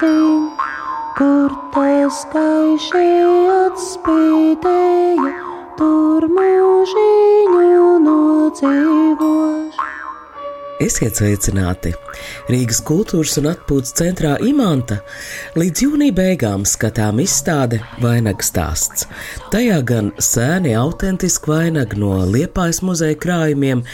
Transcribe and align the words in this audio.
vaināciņ, 0.00 0.56
kur 1.16 1.52
tas 1.74 2.24
gaiši 2.32 3.04
atspīdēja, 3.54 5.32
tur 5.76 6.26
mūžiņu 6.28 7.98
nodzīvošu. 8.06 9.69
Esiet 10.80 11.18
sveicināti! 11.18 11.90
Rīgas 12.48 12.78
kultūras 12.88 13.34
un 13.36 13.50
atpūtas 13.50 13.92
centrā 13.98 14.30
Imanta 14.48 14.96
līdz 15.60 15.82
jūnija 15.84 16.14
beigām 16.16 16.64
skatām 16.64 17.20
izstāde 17.20 17.82
Vainaga 18.00 18.40
stāsts. 18.46 19.04
Tajā 19.52 19.76
gan 19.84 20.08
sēni 20.16 20.72
autentiski 20.80 21.52
vainagi 21.52 22.00
no 22.00 22.22
Liepājas 22.24 22.80
muzeja 22.80 23.18
krājumiem, 23.20 23.84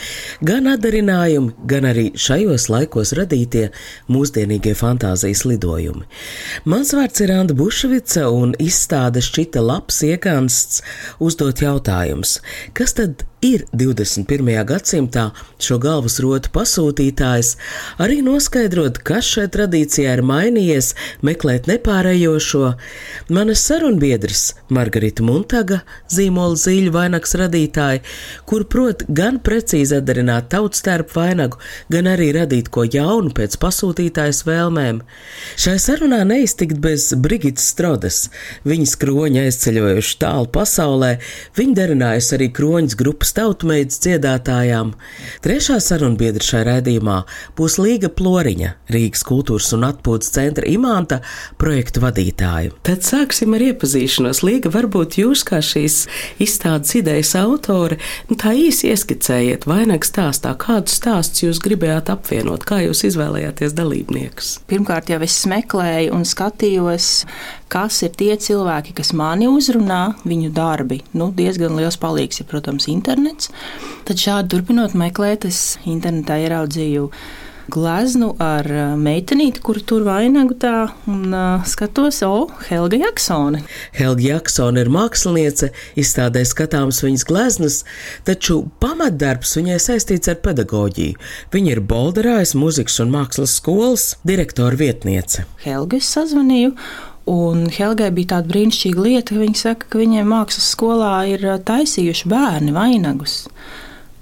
gan 0.47 0.71
atdarinājumi, 0.77 1.57
gan 1.67 1.91
arī 1.91 2.07
šajos 2.15 2.69
laikos 2.71 3.17
radītie 3.19 3.67
mūsdienīgie 4.07 4.79
fantāzijas 4.79 5.43
lidojumi. 5.51 6.07
Mans 6.71 6.95
vārds 6.95 7.27
ir 7.27 7.35
Anda 7.35 7.59
Bušvica 7.59 8.29
un 8.31 8.55
izstāde 8.63 9.27
šķita 9.27 9.67
labs 9.73 10.05
iekansts 10.07 10.85
uzdot 11.19 11.67
jautājumus. 11.67 12.39
Kas 12.79 12.95
tad 12.95 13.27
ir 13.45 13.65
21. 13.73 14.65
gadsimtā 14.65 15.27
šo 15.61 15.77
galvas 15.81 16.17
rotu 16.25 16.51
pasūtītājs, 16.55 17.53
arī 18.03 18.19
noskaidrot, 18.25 18.99
kas 19.05 19.29
šai 19.29 19.47
tradīcijā 19.53 20.15
ir 20.17 20.23
mainījies, 20.27 20.95
meklēt 21.27 21.69
nepārējošo. 21.71 22.73
Manas 23.37 23.63
sarunbiedrs 23.69 24.55
Margarita 24.73 25.25
Muntaga, 25.27 25.83
zīmola 26.13 26.57
zīļu 26.61 26.95
vainags 26.95 27.37
radītāja, 27.39 28.03
kur 28.49 28.65
prot 28.73 29.05
gan 29.09 29.39
precīzi 29.45 29.99
atdarināt 30.01 30.49
tautstērpu 30.55 31.19
vainagu, 31.21 31.61
gan 31.93 32.09
arī 32.11 32.31
radīt 32.37 32.71
ko 32.73 32.87
jaunu 32.89 33.35
pēc 33.37 33.59
pasūtītājas 33.63 34.43
vēlmēm. 34.49 35.03
Šai 35.61 35.77
sarunā 35.83 36.23
neiztikt 36.29 36.81
bez 36.83 37.11
Brigitas 37.21 37.69
Strodas. 37.75 38.23
Viņas 38.67 38.97
kroņa 39.01 39.47
aizceļojuši 39.47 40.19
tālu 40.23 40.51
pasaulē, 40.53 41.17
viņa 41.59 41.79
derinājusi 41.83 42.37
arī 42.39 42.51
kroņas 42.57 42.97
grupas 42.99 43.26
tautmeidas 43.37 43.99
dziedātājām. 44.05 44.93
Trešā 45.45 45.79
sarunbiedra 45.83 46.45
šai 46.45 46.63
raidījumā 46.69 47.17
būs 47.59 47.79
Līga 47.83 48.11
Ploriņa, 48.13 48.73
Rīgas 48.95 49.25
kultūras 49.27 49.73
un 49.77 49.87
atpūtas 49.89 50.31
centra 50.37 50.69
imanta 50.71 51.21
projektu 51.61 52.03
vadītāja. 52.05 52.75
Tad 52.87 53.07
sāksim 53.07 53.57
ar 53.57 53.65
iepazīšanos. 53.71 54.43
Līga, 54.47 54.71
varbūt 54.75 55.19
jūs 55.23 55.43
kā 55.49 55.63
šīs 55.65 56.03
izstādes 56.43 56.95
idejas 57.01 57.35
autore, 57.41 57.99
nu, 58.31 58.39
tā 58.39 58.55
īsi 58.57 58.93
ieskicējiet 58.93 59.67
vainagu 59.67 60.07
stāstā, 60.07 60.55
kādus 60.61 61.01
stāstus 61.01 61.47
jūs 61.47 61.63
gribējāt 61.65 62.13
apvienot, 62.15 62.67
kā 62.69 62.83
jūs 62.85 63.05
izvēlējāties 63.11 63.77
dalībniekus. 63.77 64.53
Pirmkārt, 64.71 65.11
jau 65.13 65.23
es 65.27 65.39
meklēju 65.51 66.15
un 66.17 66.27
skatījos, 66.29 67.11
kas 67.73 68.03
ir 68.07 68.15
tie 68.19 68.35
cilvēki, 68.41 68.95
kas 68.97 69.13
mani 69.17 69.49
uzrunā, 69.51 70.17
viņu 70.27 70.53
darbi. 70.55 71.03
Nu, 71.17 71.33
diezgan 71.35 71.77
liels 71.79 71.99
palīgs 72.01 72.43
ir, 72.43 72.51
protams, 72.51 72.89
internets. 72.93 73.51
Tad 74.07 74.23
šādi 74.23 74.55
turpinot 74.55 74.95
meklēt, 74.99 75.49
es 75.49 75.77
internetā 75.85 76.39
ieraudzīju 76.47 77.11
gleznu 77.73 78.31
ar 78.43 78.67
uh, 78.71 78.83
meitenīti, 78.99 79.61
kur 79.65 79.81
tur 79.83 80.05
vainagu 80.07 80.55
tā, 80.61 80.87
un 81.11 81.35
uh, 81.35 81.65
skatos, 81.67 82.21
o, 82.27 82.47
Helga 82.69 83.01
Jaksone. 83.01 83.63
Helga 83.97 84.23
Jaksone 84.29 84.85
ir 84.85 84.91
māksliniece, 84.93 85.73
izstādē 85.99 86.45
skatāms 86.47 87.03
viņas 87.05 87.27
gleznas, 87.27 87.81
taču 88.29 88.63
pamatdarbs 88.83 89.57
viņai 89.59 89.81
saistīts 89.83 90.31
ar 90.31 90.39
pedagoģiju. 90.47 91.19
Viņa 91.55 91.75
ir 91.75 91.83
Bolderājas 91.91 92.55
muzikas 92.59 93.01
un 93.03 93.13
mākslas 93.15 93.59
skolas 93.59 94.13
direktora 94.27 94.79
vietniece. 94.79 95.47
Helga 95.67 95.99
es 95.99 96.15
sazvanīju. 96.15 96.75
Un 97.27 97.65
Helgai 97.75 98.13
bija 98.15 98.37
tāda 98.37 98.53
brīnišķīga 98.53 99.03
lieta, 99.03 99.35
ka 99.35 99.41
viņa 99.41 99.59
saka, 99.59 99.89
ka 99.91 99.99
viņiem 99.99 100.29
mākslas 100.31 100.69
skolā 100.77 101.15
ir 101.33 101.43
taisījuši 101.67 102.31
bērni 102.31 102.75
vainagus. 102.77 103.41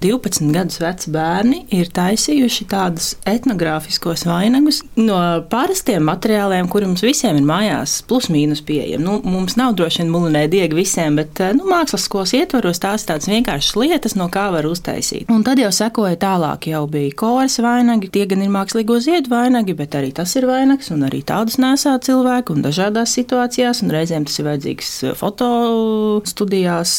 12 0.04 0.52
gadus 0.52 0.80
veci 0.82 1.12
bērni 1.14 1.62
ir 1.72 1.88
taisījuši 1.94 2.66
tādus 2.68 3.14
etnogrāfiskos 3.28 4.26
vainagus 4.28 4.82
no 4.98 5.16
parastiem 5.48 6.04
materiāliem, 6.04 6.68
kuriem 6.68 6.92
mums 6.92 7.04
visiem 7.04 7.38
ir 7.40 7.46
mājās, 7.48 7.96
plus 8.08 8.28
mīnus 8.32 8.60
pieejami. 8.66 9.00
Nu, 9.04 9.16
mums 9.24 9.56
nav 9.56 9.72
droši 9.78 10.02
vien 10.02 10.12
mulinē 10.12 10.44
diegi 10.52 10.76
visiem, 10.76 11.16
bet 11.16 11.40
nu, 11.56 11.64
mākslas 11.70 12.04
skolas 12.04 12.34
ietvaros 12.36 12.82
tās 12.82 13.06
ir 13.06 13.12
tādas 13.14 13.30
vienkāršas 13.32 13.78
lietas, 13.80 14.16
no 14.20 14.28
kā 14.32 14.50
var 14.52 14.68
uztaisīt. 14.68 15.30
Un 15.32 15.44
tad 15.46 15.62
jau 15.62 15.70
sekoja 15.72 16.18
tālāk, 16.20 16.68
jau 16.68 16.84
bija 16.90 17.14
koras 17.24 17.56
vainagi, 17.64 18.12
tie 18.12 18.26
gan 18.28 18.44
ir 18.44 18.52
mākslīgo 18.52 19.00
ziedu 19.04 19.32
vainagi, 19.32 19.76
bet 19.78 19.96
arī 19.96 20.12
tas 20.16 20.36
ir 20.36 20.48
vainags, 20.50 20.92
un 20.92 21.06
arī 21.08 21.22
tādus 21.24 21.56
nesā 21.62 21.96
cilvēki 22.04 22.52
un 22.52 22.64
dažādās 22.66 23.16
situācijās, 23.16 23.80
un 23.84 23.94
reizēm 23.94 24.28
tas 24.28 24.36
ir 24.40 24.48
vajadzīgs 24.50 24.92
fotostudijās. 25.22 26.96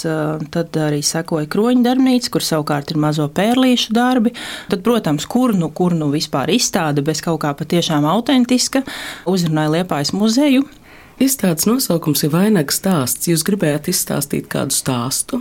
Tad 0.55 0.81
arī 0.81 1.03
sekoja 1.05 1.49
kroņa 1.51 1.85
darbnīca, 1.85 2.33
kur 2.33 2.45
savukārt 2.45 2.94
ir 2.95 3.01
mazo 3.03 3.27
pērlīšu 3.35 3.93
darbi. 3.95 4.33
Tad, 4.71 4.81
protams, 4.85 5.27
kur 5.29 5.53
nu, 5.57 5.69
kur 5.75 5.95
nu 5.97 6.09
vispār 6.13 6.53
izstāde 6.55 7.03
bez 7.05 7.21
kaut 7.25 7.43
kā 7.43 7.53
patiešām 7.57 8.07
autentiska, 8.09 8.85
uzrunāja 9.29 9.77
Liepājas 9.79 10.15
muzeju. 10.15 10.65
Izstādes 11.21 11.67
nosaukums 11.69 12.25
ir 12.27 12.33
vainags 12.33 12.81
stāsts. 12.81 13.29
Jūs 13.31 13.45
gribējāt 13.47 13.87
izstāstīt 13.93 14.49
kādu 14.51 14.75
stāstu? 14.75 15.39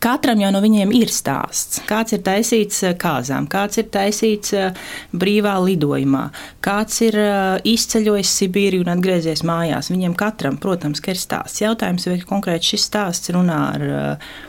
Katram 0.00 0.40
jau 0.40 0.48
no 0.48 0.62
viņiem 0.64 0.94
ir 0.96 1.10
stāsts. 1.12 1.82
Kāds 1.84 2.14
ir 2.16 2.22
taisīts 2.24 2.78
eh, 2.88 2.94
kāzām, 2.96 3.44
kāds 3.52 3.82
ir 3.82 3.90
taisīts 3.92 4.54
eh, 4.56 4.78
brīvā 5.12 5.58
lidojumā, 5.60 6.22
kāds 6.64 7.02
ir 7.04 7.18
eh, 7.20 7.58
izceļojis 7.68 8.30
Sibīriju 8.38 8.86
un 8.86 8.94
atgriezies 8.94 9.42
mājās. 9.44 9.90
Viņiem 9.92 10.14
katram, 10.16 10.56
protams, 10.62 11.02
ir 11.04 11.20
stāsts. 11.20 11.60
Jautājums, 11.60 12.06
vai 12.08 12.16
konkrēti 12.24 12.70
šis 12.72 12.86
stāsts 12.88 13.32
runā 13.36 13.58
ar 13.74 13.84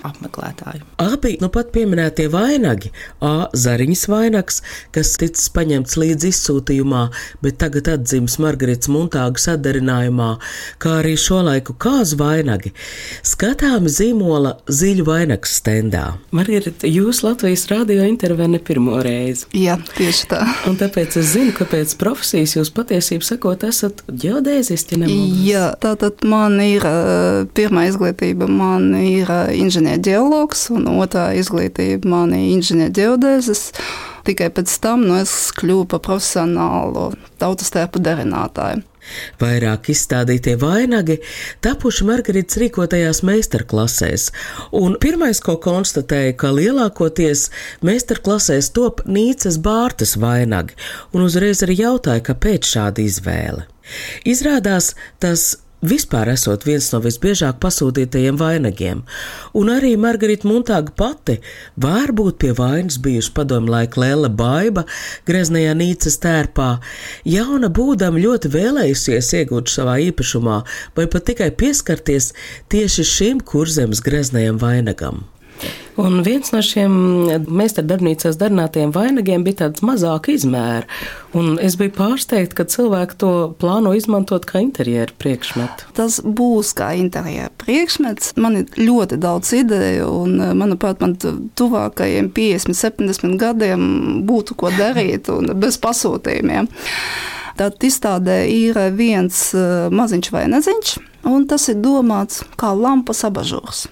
apmeklētāju. 0.08 0.86
Abi 1.04 1.34
nu 1.44 1.52
pat 1.52 1.74
pieminētie 1.76 2.30
vainagi, 2.32 2.94
A. 3.20 3.50
Zariņas 3.52 4.06
vainags, 4.08 4.62
kas 4.96 5.18
ticis 5.20 5.52
paņemts 5.52 6.00
līdz 6.00 6.30
izsūtījumā, 6.32 7.04
bet 7.44 7.60
tagad 7.60 7.92
atzīmes 7.98 8.38
Margaritas 8.40 8.88
Muntāgas 8.94 9.50
atdarinājumā, 9.52 10.32
kā 10.80 10.96
arī 11.02 11.18
šo 11.20 11.44
laiku 11.50 11.76
kāzu 11.76 12.22
vainagi, 12.24 12.72
skatāmi 13.28 13.92
zīmola 13.92 14.56
ziļu 14.72 15.10
vainags 15.42 15.58
stendā. 15.60 16.18
Margarita, 16.32 16.88
jūs 16.88 17.24
Latvijas 17.24 17.68
rādio 17.70 18.06
intervijā 18.06 18.48
ne 18.48 18.60
pirmo 18.60 19.02
reizi. 19.02 19.48
Jā, 19.54 19.78
tieši 19.98 20.28
tā. 20.30 20.42
Un 20.68 20.78
tāpēc 20.78 21.18
es 21.18 21.34
zinu, 21.34 21.54
ka 21.54 21.66
pēc 21.66 21.96
profesijas 21.98 22.56
jūs 22.56 22.72
patiesībā 22.72 23.24
sakot, 23.24 23.64
esat 23.64 24.04
ģeodēzisti. 24.08 25.02
Jā, 25.46 25.76
tātad 25.82 26.24
man 26.24 26.60
ir 26.62 26.82
pirmā 27.54 27.88
izglītība, 27.90 28.48
man 28.48 28.94
ir 28.96 29.28
inženierģeologs, 29.56 30.70
un 30.76 30.88
otrā 31.00 31.34
izglītība 31.36 32.08
man 32.08 32.34
ir 32.34 32.58
inženierģeodēzis. 32.58 33.72
Tikai 34.22 34.52
pēc 34.54 34.70
tam 34.82 35.08
nu, 35.08 35.18
es 35.18 35.50
kļuvu 35.58 35.88
par 35.90 36.04
profesionālu 36.06 37.12
tautas 37.42 37.74
tērpu 37.74 38.02
darinātāju. 38.04 38.84
Vairāk 39.42 39.90
izstādītie 39.94 40.56
vainagi 40.62 41.20
tapuši 41.66 42.08
Margaritas 42.08 42.60
rīkotajās 42.62 43.24
meistarklasēs, 43.28 44.30
un 44.78 44.98
pirmais, 45.02 45.42
ko 45.44 45.58
konstatēja, 45.62 46.36
ka 46.38 46.54
lielākoties 46.56 47.48
meistarklasēs 47.86 48.72
top 48.76 49.04
Nīcas 49.10 49.60
Bārtas 49.64 50.18
vainagi, 50.22 50.78
un 51.16 51.26
uzreiz 51.26 51.64
arī 51.66 51.82
jautāja, 51.82 52.26
kāpēc 52.32 52.70
šāda 52.76 53.04
izvēle. 53.06 53.68
Izrādās 54.28 54.94
tas 55.20 55.56
vispār 55.82 56.32
esot 56.34 56.66
viens 56.68 56.88
no 56.94 57.02
visbiežāk 57.04 57.60
pasūtītajiem 57.64 58.38
vainagiem, 58.40 59.02
un 59.58 59.72
arī 59.74 59.96
Margarita 60.00 60.48
Muntāga 60.50 60.94
pati 60.98 61.40
var 61.82 62.14
būt 62.18 62.40
pie 62.44 62.54
vainas 62.58 63.00
bijusi 63.02 63.34
padomu 63.36 63.74
laika 63.74 64.02
Lēla 64.04 64.30
Baiba 64.30 64.86
greznajā 65.28 65.74
Nīcas 65.78 66.20
tērpā, 66.24 66.70
jauna 67.26 67.72
būdama 67.74 68.22
ļoti 68.22 68.54
vēlējusies 68.54 69.34
iegūt 69.42 69.74
savā 69.74 69.98
īpašumā 70.08 70.62
vai 70.98 71.10
pat 71.12 71.30
tikai 71.32 71.52
pieskarties 71.58 72.32
tieši 72.72 73.08
šim 73.16 73.46
kurzemes 73.46 74.04
greznajam 74.06 74.62
vainagam. 74.62 75.26
Un 76.02 76.22
viens 76.26 76.48
no 76.54 76.62
šiem 76.64 76.94
meistardarbnīcās 77.52 78.38
darinātajiem 78.40 78.94
vainagiem 78.96 79.44
bija 79.46 79.66
tāds 79.66 79.84
mazāk 79.86 80.30
izmēra. 80.34 80.86
Un 81.38 81.58
es 81.62 81.76
biju 81.80 81.94
pārsteigta, 81.98 82.56
ka 82.62 82.66
cilvēki 82.72 83.18
to 83.22 83.32
plāno 83.62 83.92
izmantot 83.98 84.48
kā 84.50 84.62
interjeru 84.64 85.14
priekšmetu. 85.22 85.92
Tas 85.98 86.22
būs 86.24 86.72
kā 86.80 86.94
interjera 87.00 87.52
priekšmets. 87.62 88.34
Man 88.42 88.62
ir 88.64 88.80
ļoti 88.80 89.20
daudz 89.22 89.52
ideju, 89.60 90.08
un, 90.24 90.38
manuprāt, 90.58 91.04
man 91.04 91.18
tu- 91.22 91.36
tuvākajiem 91.60 92.32
50, 92.36 92.76
70 92.78 93.38
gadiem 93.42 94.24
būtu 94.28 94.56
ko 94.56 94.72
darīt 94.80 95.30
bez 95.60 95.78
pasūtījumiem. 95.84 96.72
Tad 97.62 97.84
izstādē 97.86 98.40
ir 98.50 98.78
viens 98.98 99.36
eh, 99.54 99.86
maziņš 99.94 100.30
vainadziņš, 100.34 100.94
un 101.30 101.44
tas 101.46 101.68
ir 101.70 101.76
domāts 101.78 102.40
kā 102.58 102.72
lampas 102.74 103.20
abažūrs. 103.28 103.84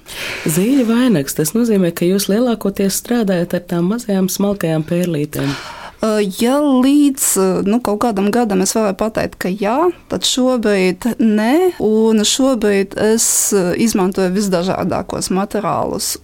Zīļa 0.50 0.88
vainags 0.88 1.38
tas 1.38 1.52
nozīmē, 1.54 1.92
ka 1.94 2.08
jūs 2.08 2.26
lielākoties 2.32 2.98
strādājat 2.98 3.54
ar 3.60 3.68
tām 3.70 3.92
mazajām 3.92 4.26
smalkajām 4.34 4.88
pērlītēm. 4.90 5.52
Uh, 6.00 6.24
Ja 6.40 6.56
līdz 6.64 7.28
uh, 7.38 7.60
nu, 7.68 7.78
kaut 7.86 8.00
kādam 8.08 8.32
gadam 8.34 8.64
es 8.66 8.74
varētu 8.74 8.98
pateikt, 9.04 9.38
ka 9.44 9.54
jā, 9.54 9.78
tad 10.10 10.26
šobrīd 10.26 11.06
nē, 11.22 11.54
un 11.86 12.26
šobrīd 12.26 12.98
es 13.12 13.28
izmantoju 13.54 14.34
visdažādākos 14.34 15.30
materiālus. 15.36 16.16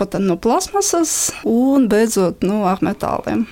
Pat 0.00 0.16
no 0.22 0.38
plasmasas, 0.40 1.34
un 1.44 1.84
beidzot 1.92 2.46
nu, 2.48 2.62
ar 2.70 2.80
metāliem. 2.80 3.44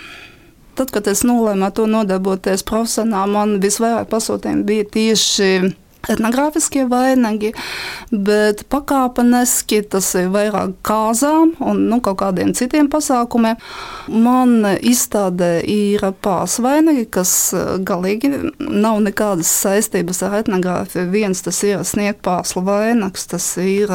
Tad, 0.82 0.90
kad 0.90 1.06
es 1.12 1.20
nolēmu 1.23 1.69
to 1.79 1.84
nodarboties 1.87 2.64
profesionāli, 2.67 3.31
man 3.37 3.52
visvairāk 3.62 4.08
pasūtījumi 4.11 4.64
bija 4.67 4.87
tieši 4.90 5.50
etnogrāfiskie 6.11 6.88
vainagi, 6.90 7.52
bet 8.11 8.64
pakāpeniski 8.73 9.79
tas 9.93 10.08
ir 10.19 10.32
vairāk 10.34 10.73
kāzām 10.82 11.52
un 11.62 11.84
nu, 11.93 12.00
kaut 12.02 12.19
kādiem 12.25 12.50
citiem 12.58 12.90
pasākumiem. 12.90 13.62
Man 14.11 14.67
izstādē 14.82 15.52
ir 15.62 16.02
pāris 16.26 16.58
vainagi, 16.67 17.06
kas 17.14 17.37
eh, 17.55 17.76
galīgi 17.78 18.32
nav 18.58 18.99
nekādas 19.06 19.55
saistības 19.62 20.25
ar 20.26 20.40
etnogrāfiju. 20.40 21.12
Viens 21.14 21.46
tas 21.46 21.62
ir 21.62 21.87
sniegpārslu 21.87 22.67
vainags, 22.67 23.31
tas 23.31 23.52
ir 23.62 23.94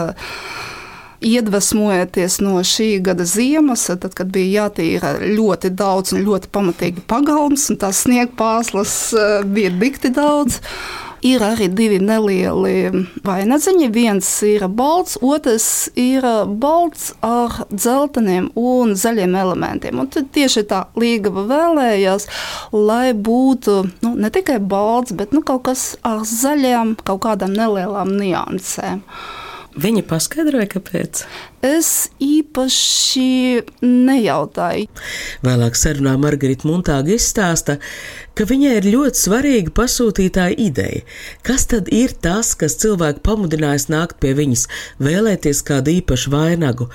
iedvesmojoties 1.22 2.40
no 2.46 2.60
šī 2.66 2.90
gada 3.06 3.25
ziemas, 3.25 3.88
tad, 3.88 4.14
kad 4.18 4.30
bija 4.34 4.68
jātīra 4.68 5.18
ļoti 5.24 5.74
daudz 5.78 6.14
un 6.14 6.25
ļoti 6.28 6.52
pamatīgi 6.54 7.04
pagalms, 7.10 7.69
un 7.72 7.81
tās 7.81 8.06
sniegpārslas 8.06 8.96
eh, 9.18 9.36
bija 9.46 9.74
dikti 9.74 10.14
daudz. 10.14 10.62
Ir 11.25 11.42
arī 11.42 11.66
divi 11.74 11.98
nelieli 11.98 13.08
vainadziņi. 13.25 13.88
Viens 13.90 14.28
ir 14.46 14.68
balts, 14.69 15.16
otrs 15.25 15.88
ir 15.98 16.24
balts 16.62 17.08
ar 17.25 17.56
dzelteniem 17.72 18.52
un 18.54 18.94
zaļiem 18.94 19.34
elementiem. 19.42 19.98
Un 19.98 20.12
tad 20.14 20.30
tieši 20.36 20.68
tā 20.69 20.84
līgava 20.94 21.48
vēlējās, 21.50 22.30
lai 22.72 23.16
būtu 23.18 23.80
nu, 24.06 24.14
ne 24.14 24.30
tikai 24.30 24.60
balts, 24.62 25.18
bet 25.18 25.34
nu, 25.34 25.42
kaut 25.42 25.66
kas 25.72 25.90
ar 26.06 26.22
zaļām, 26.22 26.94
kaut 27.02 27.25
kādām 27.25 27.58
nelielām 27.58 28.14
niansēm. 28.22 29.02
Viņa 29.78 30.02
paskaidroja, 30.10 30.66
kāpēc. 30.72 31.22
Es 31.66 32.10
īpaši 32.24 33.62
nejautāju. 33.86 34.88
Vēlāk 35.46 35.78
sarunā 35.78 36.16
Margarita 36.22 36.66
Muntāga 36.70 37.14
izstāsta, 37.14 37.78
ka 38.38 38.45
viņai 38.45 38.74
ir 38.78 38.88
ļoti 38.94 39.18
svarīga 39.18 39.72
pasūtītāja 39.74 40.57
ideja. 40.62 41.01
Kas 41.45 41.66
tad 41.72 41.88
ir 41.94 42.12
tas, 42.22 42.51
kas 42.60 42.78
cilvēku 42.78 43.24
pamudinājis 43.25 43.88
nākt 43.89 44.19
pie 44.22 44.36
viņas, 44.38 44.68
vēlēties 45.01 45.63
kādu 45.66 45.95
īpašu 45.98 46.34
vainagu, 46.34 46.89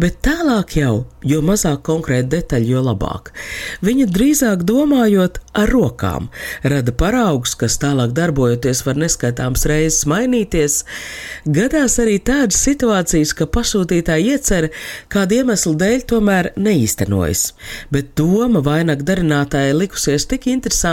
bet 0.00 0.22
tālāk 0.24 0.78
jau, 0.78 1.04
jo 1.20 1.42
mazāk 1.44 1.82
konkrēti 1.84 2.30
detaļu, 2.32 2.70
jo 2.72 2.84
labāk. 2.86 3.32
Viņa 3.84 4.06
drīzāk 4.14 4.64
domājot 4.64 5.40
ar 5.56 5.72
rokām, 5.72 6.30
rada 6.64 6.94
paraugus, 6.96 7.52
kas 7.60 7.76
tālāk 7.82 8.14
darbojoties 8.16 8.80
var 8.86 8.96
neskaitāms 9.00 9.66
reizes 9.68 10.06
mainīties. 10.08 10.78
Gadās 11.44 11.98
arī 12.00 12.16
tādas 12.24 12.62
situācijas, 12.64 13.34
ka 13.36 13.50
pasūtītāji 13.52 14.32
iecer 14.32 14.70
kādu 15.12 15.42
iemeslu 15.42 15.74
dēļ 15.76 16.08
tomēr 16.08 16.50
neīstenojas, 16.56 17.50
bet 17.92 18.14
doma 18.16 18.64
vainagu 18.64 19.04
darinātājai 19.04 19.76
likusies 19.76 20.24
tik 20.30 20.48
interesanta, 20.48 20.85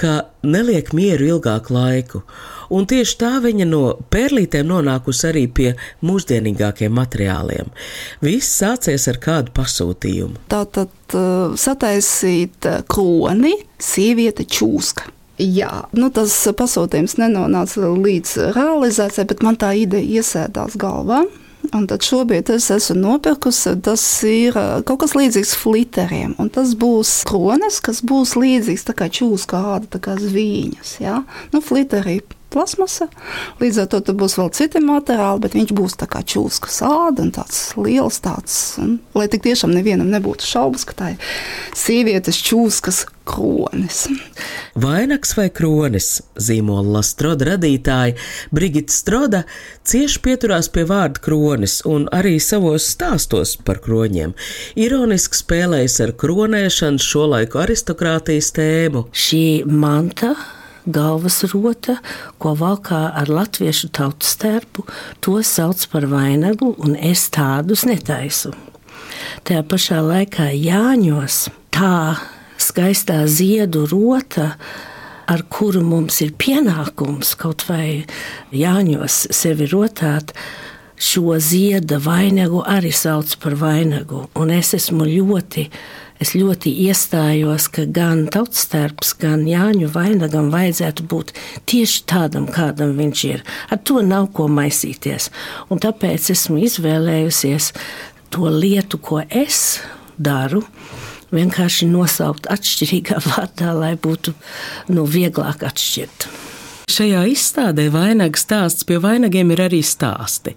ka 0.00 0.14
neliek 0.46 0.92
mieru 0.96 1.36
ilgāku 1.36 1.74
laiku. 1.76 2.22
Un 2.70 2.86
tieši 2.86 3.16
tā 3.18 3.30
viņa 3.42 3.66
no 3.66 3.82
pērlītēm 4.14 4.68
nonākusi 4.70 5.24
arī 5.30 5.46
pie 5.50 5.70
mūsdienīgākiem 6.06 6.92
materiāliem. 6.94 7.70
Viss 8.22 8.60
sācies 8.60 9.08
ar 9.10 9.18
kādu 9.22 9.54
pasūtījumu. 9.56 10.44
Tātad 10.52 11.16
uh, 11.18 11.56
sataisīt 11.58 12.70
uh, 12.70 12.84
kroni, 12.86 13.56
sieviete 13.82 14.46
čūska. 14.46 15.10
Jā, 15.40 15.86
nu 15.96 16.10
tas 16.12 16.34
pasūtījums 16.52 17.16
nenonāca 17.16 17.88
līdz 17.96 18.52
realizācijai, 18.52 19.24
bet 19.30 19.44
man 19.46 19.56
tā 19.60 19.72
ideja 19.80 20.20
iesēdās 20.20 20.76
galvā. 20.80 21.24
Un 21.76 21.86
tad 21.86 22.02
šobrīd 22.02 22.50
es 22.50 22.66
esmu 22.74 22.96
nopirkusi, 22.98 23.76
tas 23.84 24.02
ir 24.26 24.56
kaut 24.88 25.04
kas 25.04 25.14
līdzīgs 25.14 25.54
fliteriem. 25.60 26.34
Un 26.42 26.50
tas 26.50 26.74
būs 26.78 27.20
kronis, 27.28 27.78
kas 27.84 28.02
būs 28.02 28.34
līdzīgs 28.40 28.88
tā 28.88 28.96
kā 28.98 29.06
čūska 29.06 29.62
āda, 29.76 29.92
tā 29.94 30.02
kā 30.02 30.18
zvīņas. 30.18 30.96
Ja? 31.04 31.20
Nu, 31.54 31.62
fliteri 31.62 32.18
plasmasa. 32.52 33.08
Līdz 33.62 33.82
ar 33.82 33.88
to 33.92 34.00
tur 34.04 34.18
būs 34.20 34.36
vēl 34.40 34.50
citi 34.56 34.82
materiāli, 34.84 35.44
bet 35.44 35.56
viņš 35.58 35.74
būs 35.76 35.96
tā 36.00 36.08
kā 36.10 36.24
čūska 36.26 36.72
sāda 36.72 37.24
un 37.26 37.32
tāds 37.34 37.62
liels 37.78 38.20
tāds. 38.24 38.58
Un, 38.82 38.98
lai 39.16 39.28
tik 39.30 39.44
tiešām 39.46 39.72
nevienam 39.74 40.10
nebūtu 40.12 40.46
šaubas, 40.46 40.86
ka 40.88 40.98
tā 40.98 41.14
ir 41.14 41.32
sievietes 41.78 42.40
čūskas 42.44 43.04
kronis. 43.30 44.04
Vainags 44.80 45.34
vai 45.38 45.48
kronis, 45.54 46.20
zīmola 46.40 47.02
Stroda 47.06 47.52
radītāja 47.52 48.16
Brigita 48.54 48.94
Stroda 48.94 49.42
cieši 49.86 50.22
pieturās 50.24 50.70
pie 50.72 50.86
vārda 50.88 51.22
kronis 51.22 51.80
un 51.88 52.08
arī 52.14 52.36
savos 52.42 52.88
stāstos 52.94 53.56
par 53.64 53.82
kroņiem. 53.84 54.34
Ironiski 54.80 55.38
spēlējas 55.42 56.00
ar 56.06 56.14
kronēšanu 56.20 57.02
šo 57.02 57.28
laiku 57.34 57.62
aristokrātijas 57.62 58.50
tēmu. 58.56 59.06
Šī 59.14 59.44
manta 59.66 60.34
galvas 60.86 61.42
rota, 61.52 61.98
ko 62.38 62.54
valkā 62.58 63.02
ar 63.16 63.30
latviešu 63.30 63.90
tautas 63.96 64.34
stērpu, 64.36 64.86
to 65.20 65.40
sauc 65.46 65.82
par 65.92 66.06
vainagu, 66.10 66.74
un 66.78 66.96
es 66.96 67.28
tādus 67.34 67.86
netaisu. 67.88 68.54
Tajā 69.44 69.64
pašā 69.68 70.00
laikā 70.04 70.50
Jāņos 70.54 71.48
tā 71.74 72.16
skaistā 72.60 73.22
ziedu 73.28 73.86
rota, 73.90 74.54
ar 75.30 75.44
kuru 75.52 75.82
mums 75.86 76.20
ir 76.24 76.34
pienākums 76.38 77.36
kaut 77.38 77.64
vai 77.68 78.04
Jāņos 78.54 79.26
sevi 79.34 79.68
rotāt, 79.70 80.34
šo 81.00 81.38
zieda 81.40 82.00
vainagu 82.02 82.60
arī 82.66 82.92
sauc 82.92 83.32
par 83.40 83.56
vainagu. 83.56 84.26
Un 84.36 84.52
es 84.52 84.74
esmu 84.76 85.06
ļoti, 85.08 85.68
es 86.20 86.34
ļoti 86.36 86.72
iestājos, 86.86 87.66
ka 87.72 87.86
gan 87.88 88.26
tautstērps, 88.32 89.14
gan 89.20 89.46
Jāņu 89.48 89.88
vainagam 89.94 90.50
vajadzētu 90.52 91.06
būt 91.10 91.32
tieši 91.70 92.04
tādam, 92.10 92.48
kādam 92.50 92.94
viņš 92.98 93.24
ir. 93.30 93.44
Ar 93.72 93.80
to 93.82 94.04
nav 94.06 94.30
ko 94.36 94.48
maisīties. 94.52 95.30
Un 95.72 95.80
tāpēc 95.82 96.30
esmu 96.34 96.60
izvēlējusies 96.68 97.72
to 98.34 98.52
lietu, 98.52 99.00
ko 99.00 99.22
es 99.24 99.80
daru. 100.20 100.62
Vienkārši 101.30 101.88
nosaukt 101.90 102.48
atšķirīgā 102.50 103.20
vārdā, 103.30 103.74
lai 103.76 103.94
būtu 103.96 104.34
nu, 104.92 105.06
vieglāk 105.08 105.64
atšķirt. 105.66 106.30
Šajā 106.90 107.22
izstādē 107.30 107.86
vainaga 107.94 108.38
stāsts 108.40 108.86
pie 108.88 108.98
vainagiem 109.02 109.52
ir 109.54 109.62
arī 109.68 109.80
stāsti. 109.86 110.56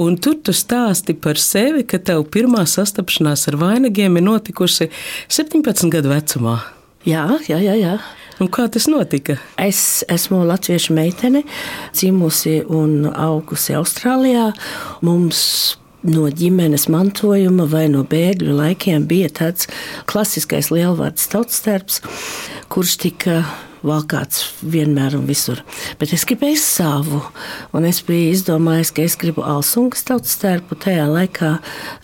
Un 0.00 0.16
tur 0.16 0.38
tu 0.40 0.54
stāsti 0.56 1.16
par 1.18 1.40
sevi, 1.40 1.84
ka 1.84 2.00
tev 2.00 2.24
pirmā 2.32 2.64
sastapšanās 2.68 3.48
ar 3.52 3.58
vainagiem 3.60 4.16
ir 4.16 4.24
notikusi 4.24 4.88
17 5.28 5.92
gadu 5.92 6.12
vecumā. 6.14 6.58
Jā, 7.04 7.26
jā, 7.50 7.60
jā. 7.60 7.76
jā. 7.76 7.96
Un 8.42 8.48
kā 8.50 8.64
tas 8.72 8.88
notika? 8.90 9.36
Es 9.60 10.02
esmu 10.10 10.40
latviešu 10.48 10.96
meitene, 10.96 11.44
dzimusi 11.94 12.62
un 12.66 13.04
augusi 13.12 13.76
Austrālijā. 13.78 14.48
Mums 15.06 15.42
no 16.04 16.26
ģimenes 16.28 16.88
mantojuma 16.92 17.68
vai 17.70 17.86
no 17.92 18.02
bēgļu 18.08 18.56
laikiem 18.58 19.06
bija 19.08 19.30
tāds 19.42 19.68
klasiskais 20.10 20.72
lielvārds 20.74 21.30
tautstērps, 21.32 22.00
kurš 22.72 22.98
tika 23.04 23.38
valkāts 23.86 24.42
vienmēr 24.62 25.16
un 25.18 25.26
visur. 25.28 25.60
Bet 26.00 26.12
es 26.16 26.24
gribēju 26.28 26.58
savu, 26.60 27.20
un 27.76 27.86
es 27.88 28.00
biju 28.06 28.32
izdomājis, 28.34 28.92
ka 28.94 29.04
es 29.04 29.16
gribu 29.20 29.44
Alsungas 29.46 30.04
tautas 30.08 30.36
tērpu. 30.42 30.78
Tajā 30.84 31.06
laikā 31.10 31.54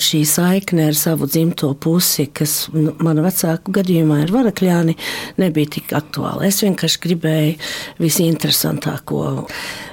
šī 0.00 0.22
saikne 0.28 0.90
ar 0.90 0.98
savu 0.98 1.28
dzimto 1.30 1.72
pusi, 1.80 2.28
kas 2.32 2.68
nu, 2.74 2.94
mana 3.02 3.24
vecāku 3.26 3.74
gadījumā 3.80 4.22
ir 4.24 4.34
varakļāni, 4.34 4.96
nebija 5.40 5.76
tik 5.76 5.94
aktuāla. 5.96 6.46
Es 6.48 6.62
vienkārši 6.64 7.04
gribēju 7.06 7.60
visinteresantāko. 8.00 9.46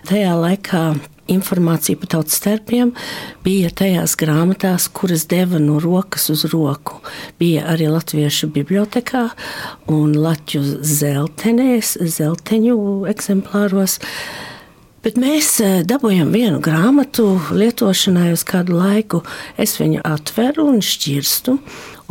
Tajā 0.08 0.34
laikā 0.38 0.88
informācija 1.32 2.00
par 2.00 2.12
tautas 2.16 2.40
starpiem 2.40 2.94
bija 3.46 3.70
tajās 3.70 4.16
grāmatās, 4.20 4.88
kuras 4.92 5.28
deva 5.30 5.60
no 5.62 5.80
rokas 5.84 6.30
uz 6.34 6.46
roku. 6.52 7.02
Bija 7.40 7.68
arī 7.74 7.90
latviešu 7.92 8.50
bibliotekā 8.56 9.28
un 9.92 10.16
latviešu 10.16 10.84
zeltenēs, 10.86 11.98
zelteņu 12.18 12.78
eksemplāros. 13.12 14.00
Bet 15.06 15.16
mēs 15.22 15.54
eh, 15.64 15.80
dabūjām 15.88 16.34
vienu 16.34 16.60
grāmatu 16.64 17.30
lietošanai 17.56 18.32
uz 18.36 18.44
kādu 18.48 18.76
laiku. 18.80 19.22
Es 19.58 19.78
viņu 19.80 20.02
atveru 20.04 20.68
un 20.74 20.82
šķirstu, 20.84 21.58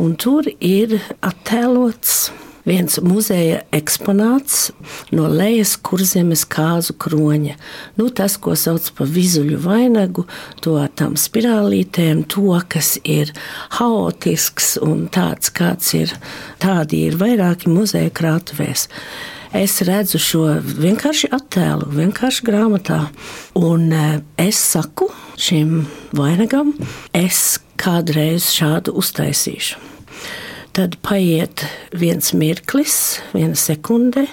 un 0.01 0.15
tur 0.17 0.47
ir 0.57 0.97
attēlots 1.21 2.31
viens 2.67 2.99
muzeja 3.03 3.61
eksponāts 3.75 4.71
no 5.15 5.27
lejas 5.31 5.75
kurzemes 5.79 6.43
kāzu 6.49 6.97
kroņa. 6.99 7.55
Nu, 7.99 8.09
tas, 8.11 8.37
ko 8.41 8.55
sauc 8.59 8.89
par 8.97 9.09
vizuļu 9.11 9.59
vainagu, 9.63 10.27
to 10.63 10.75
ar 10.81 10.91
tām 10.99 11.15
spirālītēm, 11.19 12.25
to, 12.31 12.51
kas 12.69 12.95
ir 13.03 13.33
haotisks 13.79 14.75
un 14.83 15.07
tāds, 15.13 15.53
kāds 15.53 15.95
ir, 15.97 16.13
tādi 16.63 17.05
ir 17.07 17.17
vairāki 17.19 17.71
muzeja 17.71 18.13
krātuvēs. 18.13 18.87
Es 19.55 19.79
redzu 19.87 20.19
šo 20.19 20.43
vienkārši 20.59 21.31
attēlu, 21.33 21.87
vienkārši 21.95 22.43
grāmatā, 22.45 22.99
un 23.55 23.87
e, 23.95 24.07
es 24.43 24.59
saku 24.59 25.07
šim 25.39 25.85
vainagam, 26.17 26.75
es 27.15 27.61
kādreiz 27.79 28.51
šādu 28.51 28.97
uztaisīšu. 28.99 29.96
Tad 30.77 30.93
paiet 31.01 31.63
viens 31.97 32.27
mirklis, 32.37 33.17
viena 33.33 33.57
sekunde, 33.57 34.27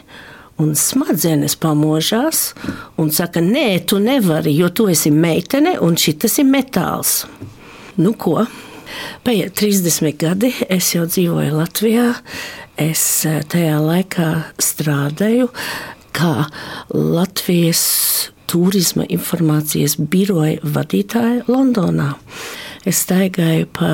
un 0.60 0.74
smadzenes 0.76 1.54
pamožās 1.56 2.50
un 3.00 3.08
saka, 3.08 3.40
nē, 3.40 3.78
tu 3.88 3.96
nevari, 3.96 4.52
jo 4.52 4.68
tu 4.68 4.84
esi 4.92 5.08
meitene 5.08 5.78
un 5.80 5.96
šis 5.96 6.36
ir 6.42 6.44
metāls. 6.50 7.14
Nu, 7.96 8.12
ko? 8.12 8.44
Paiet 9.24 9.56
30 9.56 10.18
gadi, 10.20 10.50
es 10.68 10.90
jau 10.92 11.06
dzīvoju 11.08 11.56
Latvijā. 11.56 12.10
Es 12.76 13.24
eh, 13.24 13.40
tajā 13.40 13.80
laikā 13.80 14.28
strādāju 14.60 15.48
kā 16.12 16.50
Latvijas 16.92 17.86
turisma 18.52 19.08
informācijas 19.08 19.96
biroja 19.96 20.60
vadītāja 20.76 21.48
Londonā. 21.48 22.12
Es 22.85 22.99
staigāju 23.00 23.64
pa 23.73 23.91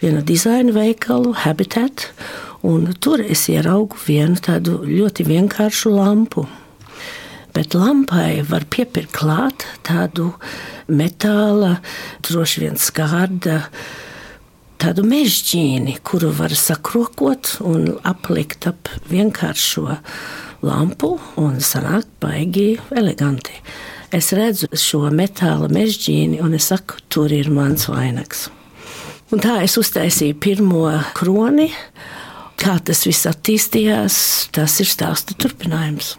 vienu 0.00 0.24
dizaina 0.26 0.72
veikalu, 0.74 1.36
Habitat, 1.38 2.08
un 2.66 2.88
tur 2.98 3.20
es 3.22 3.44
ieraugu 3.46 3.94
vienu 4.02 4.40
tādu 4.42 4.80
ļoti 4.82 5.22
vienkāršu 5.28 5.92
lampu. 5.94 6.42
Bet 7.54 7.76
lampai 7.78 8.42
var 8.48 8.66
piepirkt 8.66 9.14
klāt 9.14 9.62
tādu 9.86 10.32
metāla, 10.90 11.76
droši 12.26 12.64
vien 12.64 12.80
skārda, 12.82 13.60
tādu 14.82 15.04
mežģīni, 15.06 16.00
kuru 16.02 16.32
var 16.34 16.56
sakrokot 16.58 17.60
un 17.70 17.92
aplikt 18.02 18.66
ap 18.66 18.90
vienkāršo 19.12 19.94
lampu, 20.66 21.14
un 21.38 21.62
sanāk 21.62 22.10
baigi 22.18 22.72
eleganti 22.90 23.62
es 24.14 24.30
redzu 24.36 24.68
šo 24.78 25.06
metāla 25.14 25.68
mežģīni 25.72 26.40
un 26.44 26.54
es 26.58 26.70
saku, 26.72 27.00
tur 27.12 27.32
ir 27.34 27.50
mans 27.52 27.88
vainags. 27.90 28.48
Un 29.28 29.42
tā 29.44 29.58
es 29.64 29.76
uztaisīju 29.76 30.38
pirmo 30.40 30.86
kroni. 31.16 31.68
Kā 32.58 32.78
tas 32.82 33.04
viss 33.06 33.28
attīstījās, 33.28 34.16
tas 34.56 34.78
ir 34.82 34.88
stāsta 34.90 35.36
turpinājums. 35.38 36.16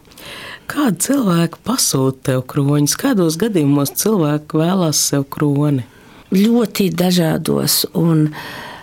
Kāda 0.70 1.02
cilvēka 1.02 1.60
pasūta 1.66 2.30
tev 2.30 2.44
kroņus? 2.52 2.94
Kādos 3.02 3.40
gadījumos 3.42 3.96
cilvēki 3.98 4.60
vēlās 4.62 5.02
sev 5.10 5.26
kroni? 5.34 5.88
Ļoti 6.30 6.92
dažādos, 6.94 7.82
un 7.98 8.28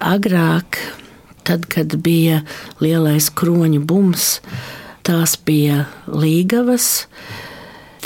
agrāk, 0.02 0.80
tad, 1.46 1.68
kad 1.70 1.94
bija 2.02 2.40
lielais 2.82 3.30
kroņu 3.30 3.84
bums, 3.86 4.40
tās 5.06 5.36
bija 5.38 5.84
līgavas, 6.10 7.06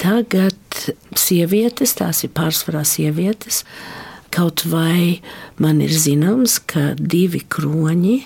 Tagad 0.00 0.56
sievietes, 1.18 1.92
tās 1.98 2.22
ir 2.24 2.32
pārsvarā 2.32 2.86
sievietes, 2.88 3.64
kaut 4.32 4.64
vai 4.70 5.20
man 5.60 5.82
ir 5.84 5.92
zināms, 5.92 6.56
ka 6.64 6.94
divi 6.96 7.42
kroņi, 7.44 8.16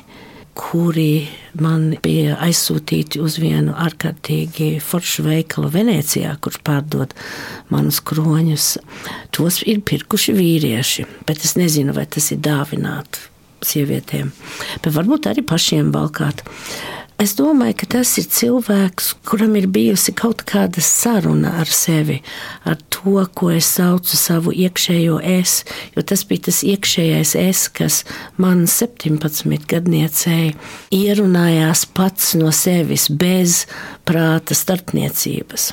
kuri 0.54 1.26
man 1.58 1.96
bija 2.02 2.36
aizsūtīti 2.46 3.18
uz 3.22 3.40
vienu 3.42 3.74
ārkārtīgi 3.74 4.76
foršu 4.84 5.26
veikalu 5.26 5.72
Venecijā, 5.74 6.36
kur 6.38 6.60
pārdod 6.62 7.14
manus 7.74 7.98
kroņus, 8.06 8.68
tos 9.34 9.60
ir 9.66 9.82
pirkuši 9.82 10.34
vīrieši, 10.36 11.08
bet 11.26 11.42
es 11.42 11.56
nezinu, 11.58 11.94
vai 11.96 12.06
tas 12.06 12.30
ir 12.30 12.42
dāvināti 12.44 13.30
sievietēm, 13.66 14.30
bet 14.84 14.92
varbūt 14.94 15.30
arī 15.32 15.42
pašiem 15.48 15.90
valkāt. 15.94 16.44
Es 17.22 17.36
domāju, 17.38 17.76
ka 17.78 17.86
tas 17.92 18.10
ir 18.18 18.24
cilvēks, 18.26 19.12
kuram 19.28 19.52
ir 19.54 19.68
bijusi 19.70 20.10
kaut 20.18 20.40
kāda 20.50 20.82
saruna 20.82 21.52
ar 21.60 21.68
sevi, 21.70 22.16
ar 22.66 22.80
to, 22.90 23.20
ko 23.38 23.52
es 23.54 23.68
saucu 23.76 24.18
savu 24.18 24.50
iekšējo 24.50 25.20
es, 25.22 25.60
jo 25.94 26.02
tas 26.02 26.24
bija 26.26 26.48
tas 26.48 26.58
iekšējais 26.66 27.36
es, 27.38 27.60
kas 27.70 28.00
man 28.34 28.64
17 28.66 29.68
gadniecei 29.70 30.56
ierunājās 30.90 31.84
pats 31.94 32.34
no 32.40 32.50
sevis 32.50 33.06
bez 33.06 33.62
prāta 34.02 34.58
starpniecības. 34.58 35.70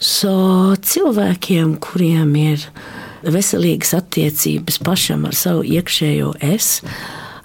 So, 0.00 0.72
cilvēkiem, 0.80 1.76
kuriem 1.84 2.32
ir 2.40 2.64
veselīgas 3.28 3.92
attiecības 4.00 4.80
pašam 4.80 5.28
ar 5.28 5.36
savu 5.36 5.68
iekšējo 5.68 6.32
es, 6.48 6.80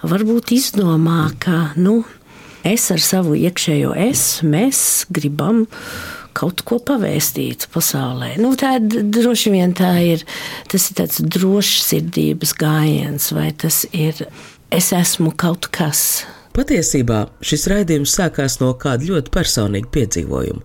varbūt 0.07 0.55
izdomā, 0.55 1.25
ka, 1.43 1.73
nu, 1.75 2.01
es 2.67 2.89
ar 2.93 3.01
savu 3.03 3.35
iekšējo 3.39 3.93
es, 4.07 4.25
mēs 4.45 5.05
gribam 5.13 5.65
kaut 6.37 6.63
ko 6.67 6.79
pavēstīt 6.83 7.67
pasaulē. 7.73 8.35
Nu, 8.41 8.53
tā 8.59 8.77
droši 8.81 9.53
vien 9.53 9.73
tā 9.77 9.93
ir, 10.05 10.25
tas 10.71 10.89
ir 10.89 10.99
tāds 11.01 11.23
drošs 11.23 11.87
sirdības 11.89 12.55
gājiens, 12.59 13.31
vai 13.35 13.49
tas 13.51 13.83
ir 13.91 14.25
es 14.71 14.91
esmu 14.95 15.33
kaut 15.35 15.67
kas. 15.73 16.23
Patiesībā 16.51 17.29
šis 17.47 17.63
raidījums 17.71 18.11
sākās 18.17 18.57
no 18.59 18.73
kāda 18.79 19.07
ļoti 19.07 19.31
personīga 19.31 19.87
piedzīvojuma, 19.95 20.63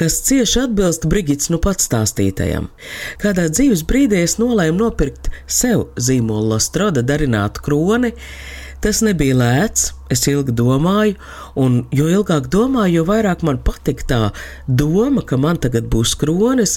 kas 0.00 0.22
cieši 0.24 0.62
atbilst 0.62 1.04
Brigits 1.12 1.50
nu 1.52 1.58
pats 1.60 1.84
stāstītajam. 1.84 2.70
Kādā 3.20 3.50
dzīves 3.52 3.84
brīdī 3.88 4.22
es 4.24 4.38
nolēmu 4.40 4.80
nopirkt 4.80 5.28
sev 5.44 5.90
zīmola 6.00 6.54
Lastroda 6.54 7.04
darinātu 7.04 7.66
kroni, 7.66 8.14
Tas 8.78 9.00
nebija 9.02 9.34
lēts, 9.34 9.88
es 10.14 10.20
ilgi 10.30 10.52
domāju, 10.54 11.16
un 11.58 11.80
jo 11.90 12.04
ilgāk 12.06 12.46
domāju, 12.52 13.00
jo 13.00 13.06
vairāk 13.08 13.42
man 13.46 13.58
patika 13.66 14.06
tā 14.12 14.20
doma, 14.70 15.24
ka 15.26 15.38
man 15.40 15.58
tagad 15.58 15.88
būs 15.90 16.14
kronis, 16.20 16.76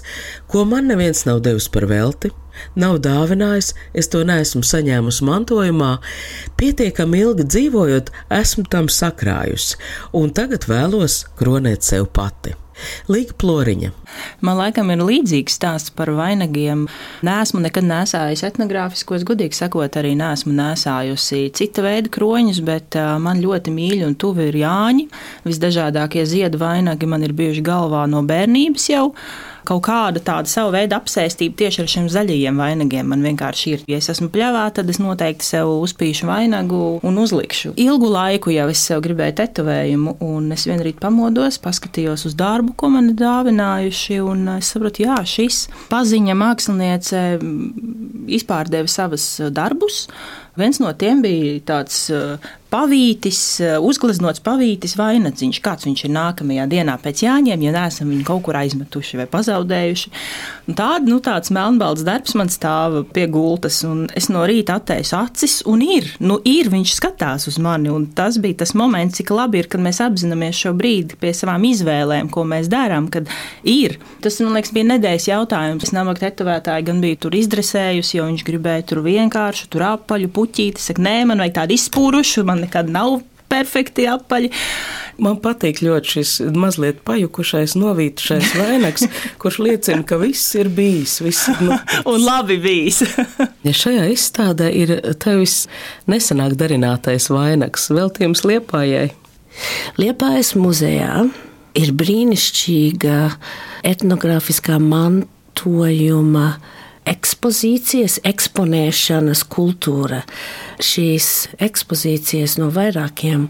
ko 0.49 0.63
man 0.65 0.89
neviens 0.89 1.21
nav 1.29 1.43
devis 1.45 1.69
par 1.69 1.85
velti, 1.91 2.31
nav 2.73 2.97
dāvinājis, 3.05 3.73
es 3.93 4.09
to 4.09 4.23
neesmu 4.25 4.63
saņēmusi 4.65 5.27
mantojumā, 5.29 5.91
pietiekami 6.57 7.21
ilgi 7.27 7.45
dzīvojot, 7.53 8.09
esmu 8.41 8.65
tam 8.73 8.89
sakrājusi, 8.89 9.77
un 10.17 10.33
tagad 10.33 10.65
vēlos 10.73 11.21
kronēt 11.37 11.85
sev 11.85 12.09
pati. 12.17 12.57
Līga 13.11 13.35
Ploriņa. 13.41 13.91
Man 14.45 14.57
laikam 14.59 14.89
ir 14.93 15.03
līdzīgs 15.03 15.57
stāsts 15.59 15.93
par 15.95 16.11
vainagiem. 16.15 16.85
Nē, 17.25 17.35
esmu 17.43 17.61
nekad 17.63 17.85
nesājusi 17.87 18.47
etnogrāfiskos, 18.47 19.25
gudīgi 19.27 19.57
sakot, 19.57 19.97
arī 19.99 20.13
neesmu 20.19 20.53
nesājusi 20.55 21.43
cita 21.57 21.85
veida 21.85 22.11
kroņus, 22.13 22.61
bet 22.65 22.97
man 23.21 23.43
ļoti 23.43 23.73
mīļi 23.75 24.07
un 24.07 24.17
tuvi 24.19 24.49
ir 24.49 24.61
Jāņi. 24.63 25.07
Visdažādākie 25.47 26.25
ziedu 26.29 26.61
vainagi 26.61 27.09
man 27.09 27.27
ir 27.27 27.35
bijuši 27.37 27.65
galvā 27.65 28.07
no 28.09 28.23
bērnības 28.27 28.89
jau 28.93 29.07
kaut 29.67 29.83
kāda 29.87 30.21
tāda 30.23 30.49
sava 30.49 30.73
veida 30.75 30.99
apsēstība 30.99 31.57
tieši 31.61 31.83
ar 31.83 31.89
šiem 31.93 32.09
zaļajiem 32.11 32.61
vainagiem. 32.61 33.09
Man 33.11 33.25
vienkārši 33.25 33.73
ir, 33.75 33.83
ja 33.91 33.99
es 34.01 34.09
esmu 34.13 34.29
pļāvā, 34.33 34.65
tad 34.75 34.89
es 34.91 34.99
noteikti 35.01 35.47
sev 35.47 35.71
uzpīšu 35.81 36.29
vainagu 36.29 36.81
un 37.07 37.19
uzlikšu. 37.21 37.73
Ilgu 37.81 38.11
laiku 38.11 38.53
jau 38.55 38.67
es 38.71 38.83
sev 38.89 39.03
gribēju 39.05 39.37
tetovējumu, 39.41 40.15
un 40.25 40.51
es 40.55 40.67
vienā 40.69 40.85
rītā 40.87 41.05
pamodos, 41.07 41.59
paskatījos 41.63 42.27
uz 42.29 42.37
darbu, 42.39 42.75
ko 42.77 42.91
man 42.93 43.11
ir 43.11 43.19
dāvinājuši, 43.21 44.21
un 44.25 44.47
es 44.57 44.71
sapratu, 44.73 45.05
jā, 45.07 45.17
šis 45.27 45.65
paziņa 45.91 46.37
māksliniece 46.37 47.25
izpārdeva 48.39 48.89
savas 48.91 49.27
darbus. 49.53 50.05
Viens 50.59 50.81
no 50.83 50.91
tiem 50.99 51.21
bija 51.23 51.59
tāds 51.71 52.09
pavītis, 52.71 53.41
uzgleznots 53.83 54.41
pavītis 54.45 54.95
vainadziņš, 54.99 55.59
kāds 55.63 55.87
viņš 55.87 56.05
ir 56.07 56.13
nākamajā 56.15 56.67
dienā 56.71 56.95
pēc 57.03 57.25
jāņem, 57.25 57.65
ja 57.65 57.73
neesam 57.75 58.11
viņu 58.13 58.25
kaut 58.27 58.45
kur 58.47 58.59
aizmetuši 58.61 59.19
vai 59.19 59.27
pazaudējuši. 59.31 60.11
Un 60.71 60.77
tāda, 60.79 61.03
nu, 61.09 61.19
tāds 61.23 61.51
melnbalts 61.53 62.05
darbs 62.07 62.35
man 62.39 62.51
stāv 62.53 63.01
pie 63.11 63.27
gultas, 63.31 63.81
un 63.87 64.05
es 64.17 64.29
no 64.31 64.45
rīta 64.47 64.77
attēju 64.79 65.09
acis, 65.19 65.59
un 65.67 65.83
ir, 65.83 66.07
nu, 66.23 66.39
ir, 66.47 66.71
viņš 66.71 66.95
skatās 66.95 67.49
uz 67.51 67.59
mani, 67.61 67.91
un 67.91 68.07
tas 68.15 68.39
bija 68.41 68.61
tas 68.63 68.73
moments, 68.77 69.19
cik 69.19 69.33
labi 69.35 69.61
ir, 69.61 69.69
kad 69.71 69.83
mēs 69.83 69.99
apzināmies 70.03 70.63
šo 70.63 70.73
brīdi 70.77 71.19
pie 71.19 71.33
savām 71.35 71.65
izvēlēm, 71.67 72.31
ko 72.31 72.45
mēs 72.47 72.71
darām, 72.71 73.09
kad 73.11 73.29
ir. 73.67 73.97
Tas, 74.23 74.39
man 74.39 74.55
liekas, 74.55 74.73
bija 74.75 74.87
nedēļas 74.93 75.27
jautājums. 75.27 75.87
Es 75.87 75.93
nabaga 75.95 76.23
tetovētāji 76.23 76.87
gan 76.87 77.01
biju 77.03 77.19
tur 77.25 77.35
izdresējusi, 77.35 78.17
jo 78.19 78.27
viņš 78.29 78.45
gribēja 78.47 78.87
tur 78.91 79.03
vienkārši, 79.05 79.67
tur 79.73 79.85
apaļu 79.91 80.31
puķīti, 80.35 80.81
saka, 80.81 81.03
nē, 81.03 81.15
man 81.31 81.43
vajag 81.43 81.57
tādu 81.61 81.75
izpūrušu, 81.77 82.45
man 82.47 82.60
nekad 82.61 82.89
nav 82.91 83.19
perfekti 83.51 84.07
apaļi. 84.09 84.49
Man 85.21 85.37
patīk 85.43 85.81
ļoti 85.83 86.13
šis 86.15 86.33
mazliet 86.57 87.01
pajukušais, 87.07 87.75
novītušais 87.79 88.53
vainags, 88.61 89.05
kurš 89.41 89.59
liecina, 89.65 90.05
ka 90.07 90.19
viss 90.21 90.55
ir 90.57 90.71
bijis. 90.73 91.19
Viss 91.23 91.49
ir 91.51 91.63
nu, 91.67 91.77
un 92.11 92.23
labi 92.23 92.57
bijis. 92.63 93.03
ja 93.67 93.75
šajā 93.83 94.07
izstādē 94.13 94.71
ir 94.73 94.95
tevis 95.21 95.65
nesenāk 96.11 96.57
darinātais 96.59 97.29
vainags, 97.33 97.89
veltījums 97.93 98.45
Liepājai. 98.47 99.09
Liepājas 99.99 100.53
muzejā 100.55 101.25
ir 101.77 101.91
brīnišķīga 101.99 103.17
etnogrāfiskā 103.87 104.77
mantojuma 104.81 106.53
ekspozīcijas, 107.09 108.19
eksponēšanas 108.27 109.41
kultūra. 109.49 110.21
Šīs 110.81 111.27
ekspozīcijas 111.61 112.57
no 112.61 112.69
vairākiem 112.73 113.47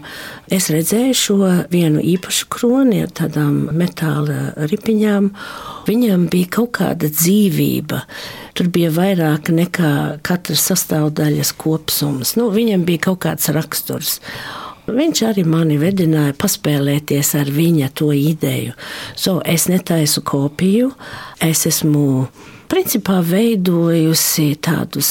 es 0.52 0.70
redzēju 0.72 1.18
šo 1.18 1.38
vienu 1.72 2.00
īpašu 2.12 2.48
kroni 2.52 3.02
ar 3.04 3.12
tādām 3.16 3.68
metāla 3.76 4.54
ripiņām. 4.70 5.30
Viņam 5.88 6.26
bija 6.32 6.52
kaut 6.58 6.72
kāda 6.80 7.12
dzīvība. 7.12 8.02
Tur 8.56 8.72
bija 8.72 8.92
vairāk 8.92 9.52
nekā 9.52 9.92
katras 10.24 10.64
sastāvdaļas 10.70 11.54
kopsums. 11.60 12.36
Nu, 12.40 12.50
viņam 12.52 12.84
bija 12.88 13.08
kaut 13.10 13.22
kāds 13.26 13.52
raksturs. 13.52 14.18
Viņš 14.82 15.20
arī 15.28 15.44
mani 15.46 15.76
vedināja 15.78 16.34
paspēlēties 16.34 17.36
ar 17.38 17.50
viņa 17.54 17.92
to 17.94 18.10
ideju. 18.16 18.72
So, 19.14 19.38
es 19.46 19.68
netaisu 19.70 20.24
kopiju, 20.26 20.90
es 21.38 21.62
esmu 21.70 22.26
principā 22.72 23.18
veidojusi 23.20 24.54
tādus 24.64 25.10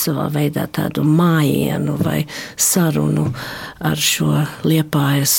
savā 0.00 0.26
veidā 0.34 0.66
tādu 0.72 1.04
mājienu 1.06 1.94
vai 2.00 2.24
sarunu 2.58 3.28
ar 3.86 4.00
šo 4.00 4.32
liepājas 4.66 5.34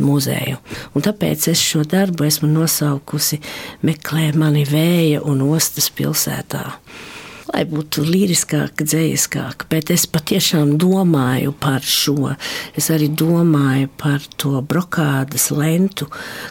muzeju. 0.00 0.58
Un 0.96 1.04
tāpēc 1.04 1.48
es 1.52 1.62
šo 1.64 1.84
darbu 1.88 2.26
esmu 2.28 2.50
nosaukusi 2.50 3.40
Meklē 3.86 4.30
mani 4.36 4.66
vēja 4.68 5.22
un 5.24 5.44
ostas 5.48 5.90
pilsētā 5.92 6.66
lai 7.50 7.64
būtu 7.68 8.04
liriskāka, 8.06 8.84
dzīskāka. 8.86 9.66
Bet 9.70 9.90
es 9.94 10.06
patiešām 10.10 10.76
domāju 10.80 11.52
par 11.60 11.84
šo. 11.86 12.34
Es 12.78 12.90
arī 12.94 13.10
domāju 13.10 13.90
par 14.00 14.24
to 14.40 14.60
brokādas 14.62 15.50
lentu, 15.54 16.08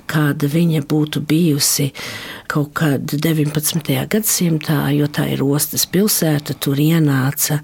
kāda 0.10 0.50
viņa 0.52 0.84
būtu 0.90 1.24
bijusi 1.26 1.90
kaut 2.50 2.74
kad 2.80 3.14
19. 3.14 3.94
gadsimtā, 4.10 4.82
jo 4.98 5.08
tā 5.08 5.28
ir 5.34 5.44
ostas 5.46 5.86
pilsēta. 5.90 6.58
Tur 6.60 6.80
ienāca 6.82 7.60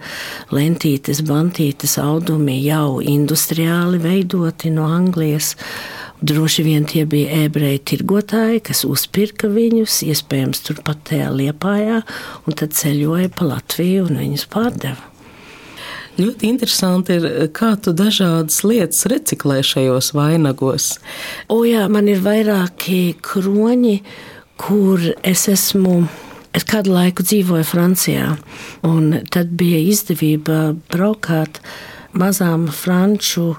lentītes, 0.53 1.23
bantītes 1.25 1.97
audumi 2.01 2.59
jau 2.63 3.01
industriāli 3.01 4.01
veidoti 4.01 4.71
no 4.73 4.87
Anglijas. 4.91 5.55
Droši 6.21 6.63
vien 6.63 6.85
tie 6.87 7.03
bija 7.09 7.43
ebreji 7.45 7.81
tirgotāji, 7.91 8.61
kas 8.63 8.85
uzpirka 8.87 9.49
viņus, 9.51 9.99
iespējams, 10.07 10.63
turpat 10.63 11.01
tajā 11.09 11.27
liepājā, 11.35 11.99
un 12.47 12.55
tad 12.55 12.71
ceļoja 12.77 13.33
pa 13.35 13.49
Latviju 13.49 14.07
un 14.07 14.21
viņus 14.23 14.47
pārdeva. 14.53 15.11
Ļoti 16.15 16.47
interesanti 16.47 17.17
ir, 17.17 17.25
kā 17.51 17.73
tu 17.75 17.91
dažādas 17.91 18.61
lietas 18.63 19.03
reciklē 19.11 19.59
šajos 19.67 20.13
vainagos. 20.15 20.93
O 21.51 21.65
jā, 21.67 21.83
man 21.91 22.07
ir 22.07 22.21
vairāki 22.23 23.17
kroņi, 23.19 23.97
kur 24.55 25.03
es 25.19 25.49
esmu. 25.51 26.05
Es 26.55 26.63
kādu 26.63 26.93
laiku 26.95 27.25
dzīvoju 27.27 27.67
Francijā, 27.67 28.29
un 28.87 29.17
tad 29.27 29.51
bija 29.59 29.81
izdevība 29.83 30.69
braukāt 30.93 31.59
mazām 32.15 32.69
franču 32.71 33.57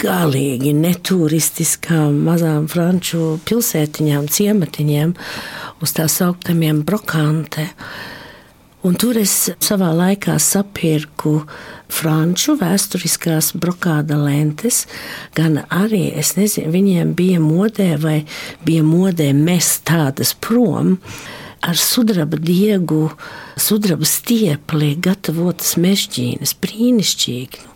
galīgi 0.00 0.72
neturistiskām 0.76 2.18
mazām 2.26 2.66
franču 2.70 3.36
pilsētiņām, 3.48 4.28
ciematiņiem, 4.32 5.14
uz 5.82 5.96
tā 5.96 6.06
saucamiem 6.10 6.82
brokante. 6.86 7.70
Un 8.86 8.94
tur 8.94 9.18
es 9.18 9.32
savā 9.64 9.88
laikā 9.96 10.36
sapirku 10.38 11.40
franču 11.90 12.54
vēsturiskās 12.60 13.50
brokāda 13.58 14.18
lentes, 14.20 14.84
gan 15.34 15.58
arī, 15.74 16.12
nezinu, 16.14 16.70
viņiem 16.74 17.14
bija 17.18 17.40
modē 17.42 17.96
vai 17.98 18.20
bija 18.66 18.84
modē 18.86 19.32
mest 19.34 19.82
tādas 19.90 20.36
prom 20.38 20.98
ar 21.66 21.80
sudraba 21.80 22.38
diegu, 22.38 23.08
sudraba 23.58 24.06
stiepli 24.06 24.92
gatavotas 25.02 25.74
mežģīnas, 25.82 26.54
brīnišķīgi. 26.62 27.66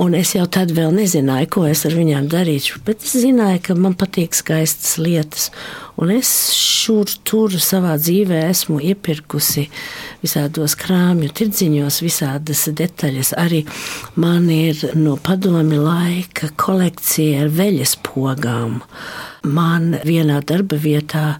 Un 0.00 0.14
es 0.16 0.32
jau 0.32 0.46
tad 0.48 0.72
vēl 0.72 0.94
nezināju, 0.96 1.48
ko 1.52 1.64
es 1.68 1.84
ar 1.84 1.92
viņām 1.96 2.30
darīšu, 2.32 2.80
bet 2.86 3.04
es 3.04 3.12
zināju, 3.22 3.60
ka 3.66 3.76
man 3.76 3.92
patīk 3.98 4.32
skaistas 4.34 4.96
lietas. 4.96 5.50
Un 6.00 6.10
es 6.14 6.28
šur 6.56 7.10
tur 7.28 7.52
savā 7.60 7.98
dzīvē 8.00 8.38
esmu 8.48 8.78
iepirkusi 8.82 9.66
visādos 10.22 10.74
krāmju 10.80 11.28
tirdziņos, 11.36 12.00
visādas 12.04 12.64
detaļas. 12.80 13.34
Arī 13.38 13.62
man 14.16 14.48
ir 14.52 14.80
no 14.96 15.18
padomi 15.20 15.78
laika 15.80 16.48
kolekcija 16.56 17.44
ar 17.44 17.52
veļas 17.52 17.98
pogām. 18.06 18.80
Man 19.42 19.98
vienā 20.06 20.38
darba 20.46 20.78
vietā, 20.78 21.36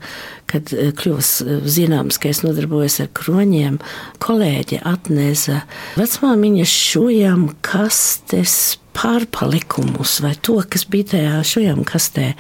kad 0.51 0.73
eh, 0.75 0.91
kļūs 0.99 1.33
eh, 1.47 1.65
zināms, 1.65 2.19
ka 2.21 2.33
es 2.33 2.43
nodarbojos 2.45 2.99
ar 3.05 3.11
kroņiem, 3.17 3.79
kolēģi 4.23 4.83
atnesa 4.93 5.63
vecmāmiņas 5.97 6.77
šujam 6.91 7.49
kastes 7.65 8.77
pārpalikumus 8.93 10.19
vai 10.25 10.35
to, 10.45 10.59
kas 10.69 10.85
bija 10.91 11.15
tajā 11.15 11.43
šujam 11.55 11.85
kastē 11.89 12.33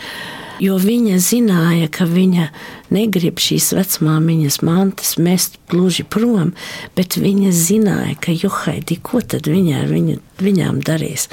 jo 0.60 0.76
viņa 0.80 1.18
zināja, 1.22 1.88
ka 1.92 2.06
viņa 2.08 2.48
negrib 2.92 3.40
šīs 3.40 3.72
vecmāmiņas 3.76 4.60
mantas 4.66 5.16
mest 5.18 5.58
gluži 5.72 6.04
prom, 6.04 6.52
bet 6.96 7.16
viņa 7.20 7.52
zināja, 7.56 8.16
ka 8.20 8.34
Johaidi, 8.36 8.98
ko 9.02 9.22
tad 9.24 9.48
viņa 9.50 9.82
ar 9.82 9.92
viņu, 9.92 10.18
viņām 10.42 10.82
darīs. 10.84 11.28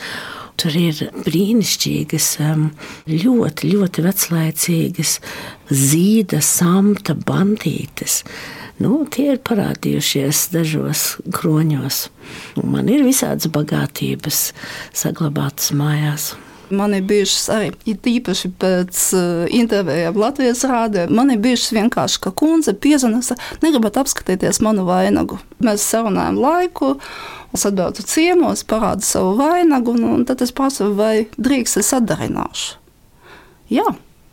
Tur 0.59 0.75
ir 0.75 0.97
brīnišķīgas, 1.23 2.25
um, 2.43 2.65
ļoti, 3.07 3.69
ļoti 3.71 4.03
veclaicīgas 4.03 5.13
zīda, 5.71 6.41
samta 6.43 7.15
bantītes. 7.15 8.25
Nu, 8.79 9.05
tie 9.11 9.33
ir 9.33 9.39
parādījušies 9.43 10.49
dažos 10.51 11.05
kroņos. 11.35 12.05
Man 12.63 12.91
ir 12.91 13.07
visādas 13.07 13.47
bagātības 13.55 14.49
saglabātas 14.95 15.73
mājās. 15.75 16.33
Man 16.69 16.93
ir 16.93 17.05
bijušas 17.09 17.47
arī 17.53 17.69
īpaši 17.87 18.51
pēc 18.61 19.03
uh, 19.17 19.45
intervijām 19.53 20.17
Latvijas 20.19 20.61
rādē. 20.69 21.07
Man 21.09 21.33
ir 21.33 21.41
bijušas 21.41 21.73
vienkārši, 21.77 22.19
ka 22.23 22.33
kundze 22.35 22.75
piezvanīja, 22.77 23.37
negribat 23.63 23.97
apskatīties 24.01 24.61
manu 24.65 24.85
vainagu. 24.89 25.39
Mēs 25.65 25.85
sarunājam 25.89 26.37
laiku. 26.41 26.95
Es 27.55 27.65
atbraucu 27.65 28.05
ciemos, 28.05 28.61
parādu 28.69 29.07
savu 29.07 29.33
vainagu, 29.39 29.95
un, 29.97 30.05
un 30.19 30.27
tad 30.29 30.43
es 30.45 30.53
prasu, 30.53 30.91
vai 30.93 31.25
drīkst 31.41 31.81
es 31.81 31.89
atdarināšu. 31.97 32.77
Jā, 33.73 33.87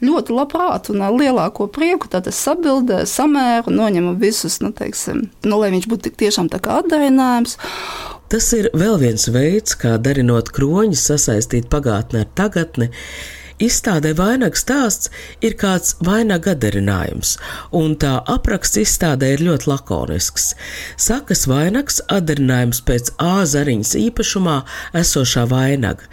ļoti 0.05 0.35
labprāt 0.37 0.91
un 0.93 1.03
ar 1.05 1.17
lielāko 1.17 1.69
prieku. 1.73 2.11
Tad 2.13 2.29
es 2.29 2.41
atbildēju, 2.51 3.09
samēru, 3.09 3.73
noņemu 3.73 4.15
visus, 4.21 4.61
nu, 4.65 4.73
teiksim, 4.77 5.27
nu, 5.47 5.61
lai 5.61 5.73
viņš 5.75 5.89
būtu 5.93 6.13
tiešām 6.21 6.53
tā 6.53 6.61
kā 6.63 6.81
atdarinājums. 6.83 7.57
Tas 8.27 8.49
ir 8.57 8.67
vēl 8.75 8.97
viens 8.99 9.29
veids, 9.31 9.77
kā 9.79 9.97
darinot 10.03 10.49
kroņus, 10.55 11.05
sasaistīt 11.13 11.69
pagātni 11.71 12.25
ar 12.25 12.31
tagadni. 12.35 12.89
Izstādē 13.63 14.11
vainags 14.19 14.61
stāsts 14.65 15.09
ir 15.47 15.55
kāds 15.57 15.95
vainaga 16.05 16.53
atdarinājums, 16.53 17.37
un 17.73 17.95
tā 18.03 18.19
apraksts 18.35 18.83
izstādē 18.83 19.31
ir 19.37 19.45
ļoti 19.47 19.71
lakonisks. 19.71 20.51
Sakas 21.01 21.47
vainags 21.49 22.03
atdarinājums 22.13 22.83
pēc 22.85 23.15
āzariņas 23.23 23.95
īpašumā 24.03 24.59
esošā 25.01 25.47
vainaga, 25.55 26.05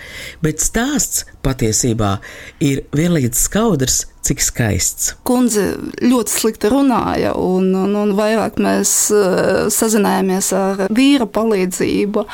bet 0.45 0.63
stāsts 0.63 1.25
patiesībā 1.43 2.15
ir 2.63 2.85
vienlīdz 2.95 3.43
skaudrs 3.49 4.03
cik 4.23 4.43
skaists. 4.43 5.13
Kundze 5.27 5.65
ļoti 6.03 6.31
slikti 6.31 6.71
runāja, 6.71 7.33
un, 7.39 7.71
un, 7.75 7.95
un 7.99 8.13
vairāk 8.17 8.59
mēs 8.63 8.93
uh, 9.15 9.65
sazinājāmies 9.73 10.51
ar 10.57 10.85
vīra 10.93 11.27
palīdzību. 11.27 12.25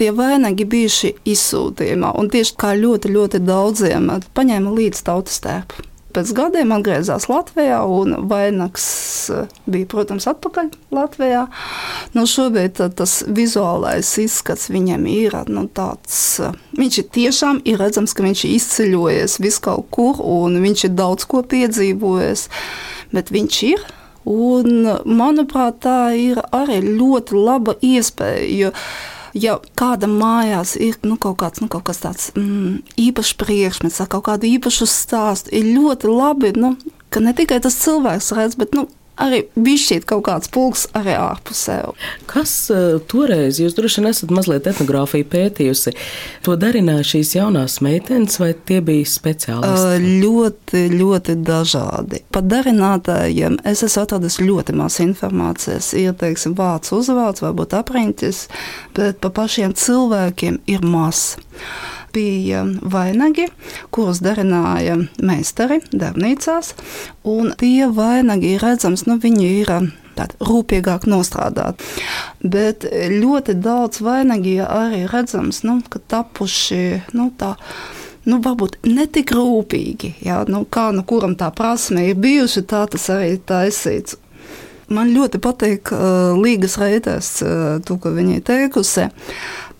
Tie 0.00 0.12
vainagi 0.16 0.68
bijuši 0.68 1.14
izsūtījumā, 1.34 2.14
un 2.18 2.32
tieši 2.32 2.56
kā 2.60 2.72
ļoti, 2.78 3.12
ļoti 3.14 3.42
daudziem 3.44 4.10
paņēma 4.36 4.74
līdzi 4.80 5.06
tautas 5.10 5.42
tērpu 5.44 5.88
pēc 6.18 6.32
gadiem 6.34 6.72
atgriezās 6.74 7.28
Latvijā, 7.30 7.78
un 7.86 8.16
vainags 8.30 8.86
eh, 9.30 9.50
bija, 9.70 9.86
protams, 9.90 10.26
atpakaļ 10.30 10.72
Latvijā. 10.94 11.44
Nu, 12.16 12.24
šobrīd 12.26 12.80
tas 12.98 13.20
vizuālais 13.24 14.10
izskats 14.18 14.68
viņam 14.72 15.06
ir 15.10 15.36
nu, 15.52 15.68
tāds. 15.70 16.18
Eh, 16.42 16.56
viņš 16.78 16.98
ir 17.02 17.06
tiešām 17.18 17.60
ir 17.68 17.78
redzams, 17.82 18.16
ka 18.16 18.26
viņš 18.26 18.44
ir 18.44 18.56
izceļojies 18.56 19.38
vis 19.44 19.60
kaut 19.62 19.86
kur, 19.94 20.18
un 20.18 20.58
viņš 20.64 20.88
ir 20.88 20.96
daudz 20.98 21.28
ko 21.30 21.44
piedzīvojis, 21.46 22.48
bet 23.14 23.30
viņš 23.34 23.60
ir. 23.70 23.86
Un, 24.28 24.82
manuprāt, 25.08 25.78
tā 25.86 26.10
ir 26.18 26.42
arī 26.52 26.82
ļoti 26.84 27.38
laba 27.38 27.78
iespēja. 27.80 28.50
Jo 28.58 28.74
ja 29.38 29.56
kādam 29.78 30.18
mājās 30.20 30.74
ir 30.80 30.98
nu, 31.06 31.16
kaut, 31.20 31.38
kāds, 31.42 31.62
nu, 31.62 31.70
kaut 31.72 31.86
kas 31.88 32.02
tāds 32.02 32.30
mm, 32.34 32.82
īpašs 33.08 33.34
priekšmets, 33.40 34.02
kaut 34.10 34.26
kādu 34.28 34.48
īpašu 34.50 34.88
stāstu, 34.90 35.52
ir 35.54 35.72
ļoti 35.76 36.12
labi, 36.12 36.52
nu, 36.58 36.74
ka 37.12 37.22
ne 37.24 37.34
tikai 37.36 37.60
tas 37.64 37.78
cilvēks 37.82 38.32
redz, 38.36 38.58
bet 38.60 38.76
nu, 38.76 38.88
arī 39.22 39.42
bija 39.54 39.98
kaut 40.08 40.24
kāds 40.28 40.50
pulks 40.52 40.86
arī 40.96 41.14
ārpusē. 41.18 41.78
Kas 42.30 42.52
uh, 42.72 42.98
toreiz, 43.10 43.60
jūs 43.60 43.76
droši 43.76 44.00
vien 44.00 44.10
esat 44.10 44.32
mazliet 44.34 44.68
etnogrāfiju 44.70 45.28
pētījusi, 45.32 45.94
to 46.46 46.56
darināja 46.60 47.06
šīs 47.12 47.34
jaunās 47.36 47.78
meitenes, 47.84 48.38
vai 48.42 48.52
tie 48.68 48.80
bija 48.84 49.08
speciālisti? 49.08 49.98
Uh, 49.98 50.08
ļoti, 50.24 50.84
ļoti 50.94 51.38
dažādi. 51.46 52.22
Par 52.34 52.46
darinātājiem 52.48 53.60
es 53.68 53.84
esmu 53.86 54.04
atradis 54.06 54.40
ļoti 54.42 54.76
maz 54.78 55.00
informācijas. 55.04 55.92
Ir, 55.98 56.14
teiksim, 56.18 56.56
vārds 56.58 56.94
uzvārds, 56.94 57.44
varbūt 57.44 57.76
apriņķis, 57.78 58.42
bet 58.98 59.22
par 59.22 59.34
pašiem 59.42 59.76
cilvēkiem 59.78 60.62
ir 60.70 60.84
maz 60.86 61.38
bija 62.18 62.64
vainagi, 62.82 63.46
kurus 63.94 64.20
darināja 64.24 64.98
meistari 65.22 65.78
darbnīcās. 65.92 66.74
Tie 67.62 67.88
vainagi 67.94 68.54
ir 68.56 68.64
redzams, 68.66 69.06
nu, 69.06 69.18
viņi 69.22 69.48
ir 69.62 69.72
tādi 70.18 70.38
rūpīgāk 70.42 71.06
nostrādāti. 71.10 71.86
Bet 72.42 72.86
ļoti 73.12 73.56
daudz 73.62 74.02
vainagi 74.02 74.58
arī 74.64 75.04
redzams, 75.10 75.62
nu, 75.66 75.78
ka 75.90 76.02
tapuši 76.14 76.82
nu, 77.14 77.30
tā 77.38 77.54
nu, 78.28 78.40
varbūt 78.44 78.80
ne 78.88 79.06
tik 79.10 79.32
rūpīgi. 79.36 80.16
Jā, 80.26 80.42
nu, 80.50 80.64
kā 80.68 80.90
nu 80.96 81.04
kuram 81.08 81.36
tā 81.38 81.50
prasme 81.54 82.10
ir 82.10 82.18
bijusi, 82.20 82.66
tā 82.68 82.84
tas 82.90 83.08
arī 83.14 83.36
ir 83.36 83.44
taisīts. 83.48 84.18
Man 84.88 85.10
ļoti 85.12 85.36
patīk 85.44 85.90
uh, 85.92 86.32
Līgas 86.40 86.78
reitēs, 86.80 87.32
uh, 87.44 87.76
to, 87.84 87.98
ko 88.00 88.14
viņa 88.16 88.38
ir 88.38 88.44
teikusi 88.48 89.10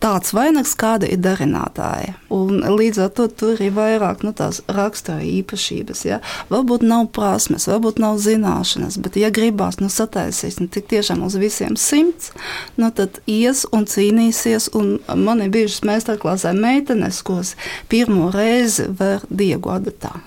tāds 0.02 0.32
vainags, 0.36 0.74
kāda 0.78 1.08
ir 1.10 1.20
darinātāja. 1.22 2.14
Un 2.34 2.62
līdz 2.62 3.00
ar 3.04 3.10
to 3.16 3.26
tur 3.28 3.60
ir 3.62 3.74
vairāk 3.76 4.22
nu, 4.26 4.32
tās 4.36 4.60
rakstura 4.70 5.22
īpašības. 5.26 6.04
Ja? 6.06 6.20
Varbūt 6.52 6.86
nav 6.86 7.10
prasmes, 7.16 7.68
varbūt 7.70 8.00
nav 8.02 8.20
zināšanas, 8.22 8.98
bet, 9.02 9.18
ja 9.20 9.32
gribās 9.34 9.80
nu, 9.82 9.90
sataisīt 9.92 10.60
nu, 10.62 10.68
tiešām 10.68 11.24
uz 11.26 11.38
visiem 11.40 11.76
simts, 11.80 12.32
nu, 12.78 12.92
tad 12.94 13.20
ies 13.26 13.64
un 13.74 13.88
cīnīsies. 13.90 14.70
Un 14.78 14.98
man 15.18 15.44
ir 15.44 15.52
bijušas 15.54 15.84
meistarklāsē 15.88 16.54
meitenes, 16.56 17.22
kuras 17.26 17.54
pirmo 17.90 18.32
reizi 18.34 18.88
var 18.98 19.24
diegu 19.28 19.74
adatā 19.74 20.18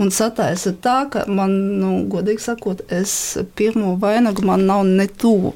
un 0.00 0.10
sataisa 0.14 0.72
tā, 0.80 1.02
ka 1.12 1.24
man, 1.28 1.52
nu, 1.80 1.90
godīgi 2.10 2.44
sakot, 2.44 2.84
es 2.94 3.12
pirmo 3.58 3.96
vainagu 4.00 4.44
man 4.46 4.64
nav 4.68 4.86
ne 4.88 5.06
tuvu 5.10 5.54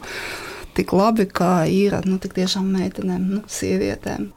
tik 0.77 0.95
labi, 0.97 1.29
kā 1.31 1.65
ir 1.71 2.01
nu, 2.09 2.19
tiešām 2.23 2.71
meitenēm, 2.79 3.29
nu, 3.37 3.45
sievietēm. 3.51 4.33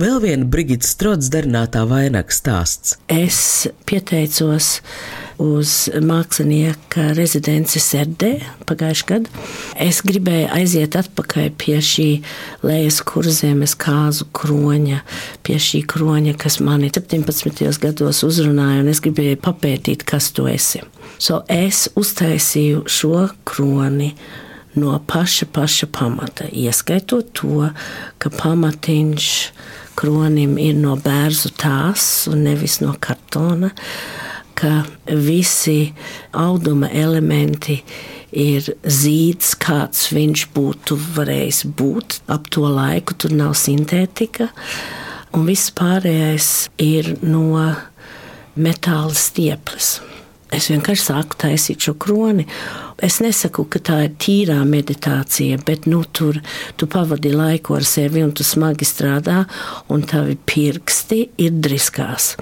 Vēl 0.00 0.20
viena 0.22 0.46
Brigita 0.48 0.86
Strods 0.86 1.28
darinātā 1.32 1.82
vainaga 1.88 2.32
stāsts. 2.32 2.96
Es 3.10 3.68
pieteicos 3.88 4.78
uz 5.42 5.72
mākslinieka 6.02 7.12
rezidenci 7.18 7.80
Serdē 7.82 8.30
pagājušajā 8.68 9.08
gadā. 9.10 9.44
Es 9.88 10.00
gribēju 10.06 10.48
aiziet 10.56 10.96
atpakaļ 10.98 11.50
pie 11.60 11.78
šī 11.84 12.08
lejas 12.66 13.00
kurzemes 13.06 13.76
kāzu 13.78 14.28
kroņa, 14.34 15.02
pie 15.46 15.60
šī 15.62 15.84
kroņa, 15.90 16.34
kas 16.40 16.58
mani 16.64 16.90
17. 16.94 17.68
gados 17.82 18.24
uzrunāja, 18.26 18.82
un 18.82 18.90
es 18.94 19.02
gribēju 19.04 19.42
papētīt, 19.44 20.06
kas 20.08 20.32
tu 20.34 20.48
esi. 20.50 20.82
So 21.18 21.42
es 21.50 21.86
uztaisīju 21.98 22.84
šo 22.90 23.28
kroni 23.48 24.14
no 24.78 24.94
paša, 25.06 25.48
paša 25.52 25.88
pamata, 25.92 26.48
ieskaitot 26.52 27.32
to, 27.36 27.68
ka 28.18 28.30
pamatiņš 28.30 29.28
kronim 29.98 30.56
ir 30.62 30.78
no 30.78 30.94
bērnu 31.02 31.52
tās 31.58 32.28
un 32.30 32.44
nevis 32.46 32.78
no 32.84 32.94
kartona, 33.00 33.72
ka 34.58 34.82
visi 35.06 35.92
auduma 36.34 36.90
elementi 36.90 37.78
ir 38.34 38.66
zīds, 38.82 39.54
kāds 39.58 40.08
viņš 40.12 40.46
būtu 40.54 40.98
varējis 41.16 41.62
būt 41.78 42.18
ap 42.30 42.50
to 42.52 42.66
laiku, 42.66 43.14
tur 43.14 43.34
nav 43.38 43.54
sintētika, 43.58 44.50
un 45.34 45.46
viss 45.48 45.72
pārējais 45.74 46.68
ir 46.82 47.14
no 47.22 47.64
metāla 48.58 49.14
stieples. 49.14 49.98
Es 50.54 50.70
vienkārši 50.72 51.04
sāku 51.10 51.36
taisīt 51.42 51.84
šo 51.84 51.92
kroni. 52.00 52.46
Es 53.04 53.18
nesaku, 53.22 53.66
ka 53.70 53.82
tā 53.84 53.98
ir 54.06 54.14
tīrā 54.18 54.56
meditācija, 54.66 55.58
bet 55.66 55.86
nu, 55.90 56.00
tur 56.08 56.40
tu 56.80 56.88
pavadi 56.90 57.34
laiku 57.34 57.76
ar 57.76 57.86
sevi 57.86 58.24
un 58.24 58.32
tu 58.32 58.46
smagi 58.46 58.88
strādā, 58.88 59.42
un 59.92 60.02
tavi 60.08 60.38
pirksti 60.48 61.20
ir 61.44 61.60
driskās. 61.62 62.32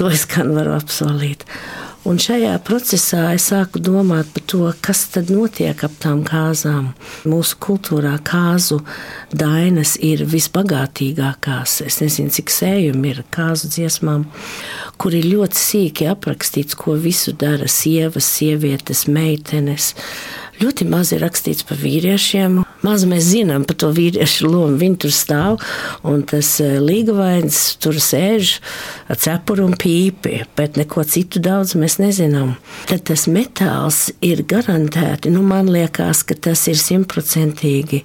To 0.00 0.08
es 0.10 0.24
gan 0.32 0.54
varu 0.56 0.74
apsolīt. 0.78 1.44
Un 2.02 2.18
šajā 2.18 2.56
procesā 2.66 3.28
es 3.36 3.44
sāku 3.52 3.78
domāt 3.78 4.32
par 4.34 4.42
to, 4.50 4.62
kas 4.82 5.04
tad 5.14 5.30
notiek 5.30 5.84
ap 5.86 5.94
tām 6.02 6.24
kāzām. 6.26 6.88
Mūsu 7.30 7.60
kultūrā 7.62 8.16
kāzu 8.26 8.80
dainas 9.30 9.94
ir 10.02 10.24
visbagātīgākās. 10.26 11.78
Es 11.86 12.00
nezinu, 12.02 12.34
cik 12.34 12.50
sējumi 12.50 13.14
ir 13.14 13.22
kāzu 13.30 13.70
dziesmām, 13.70 14.26
kur 14.98 15.14
ir 15.14 15.30
ļoti 15.30 15.62
sīki 15.62 16.10
aprakstīts, 16.10 16.74
ko 16.78 16.98
visu 16.98 17.36
dara 17.38 17.70
sievas, 17.70 18.26
sievietes, 18.34 19.06
meitenes 19.06 19.92
Ļoti 20.62 20.84
maz 20.86 21.10
ir 21.10 21.22
rakstīts 21.24 21.64
par 21.66 21.80
vīriešiem. 21.80 22.60
Maz 22.82 23.04
mēs 23.06 23.28
zinām 23.30 23.62
par 23.68 23.76
to 23.78 23.92
vīriešu 23.94 24.48
lomu. 24.50 24.76
Viņi 24.80 24.98
tur 25.04 25.14
stāv 25.14 25.62
un 26.08 26.24
tas 26.26 26.56
e, 26.62 26.68
līgavains 26.82 27.60
tur 27.82 27.98
sēž 28.02 28.56
ar 29.12 29.20
cepuru 29.22 29.68
un 29.70 29.76
pīpi, 29.78 30.40
bet 30.58 30.80
neko 30.80 31.04
citu 31.06 31.42
daudz 31.42 31.76
mēs 31.78 32.00
nezinām. 32.02 32.56
Tad 32.90 33.06
tas 33.12 33.28
metāls 33.30 34.08
ir 34.24 34.42
garantēti. 34.50 35.30
Nu, 35.30 35.44
man 35.46 35.70
liekas, 35.70 36.24
ka 36.26 36.34
tas 36.48 36.66
ir 36.72 36.80
simtprocentīgi 36.80 38.02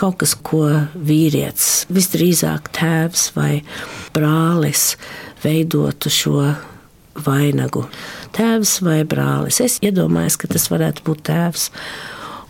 kaut 0.00 0.18
kas, 0.22 0.34
ko 0.34 0.66
vīrietis, 0.96 1.84
visdrīzāk 1.92 2.72
tēvs 2.74 3.28
vai 3.36 3.60
brālis, 4.16 4.94
veidotu 5.44 6.10
šo 6.10 6.38
vainagu. 7.26 7.84
Tēvs 8.34 8.78
vai 8.84 9.02
brālis. 9.06 9.60
Es 9.62 9.78
iedomājos, 9.84 10.38
ka 10.40 10.50
tas 10.50 10.66
varētu 10.72 11.04
būt 11.06 11.24
tēvs. 11.30 11.68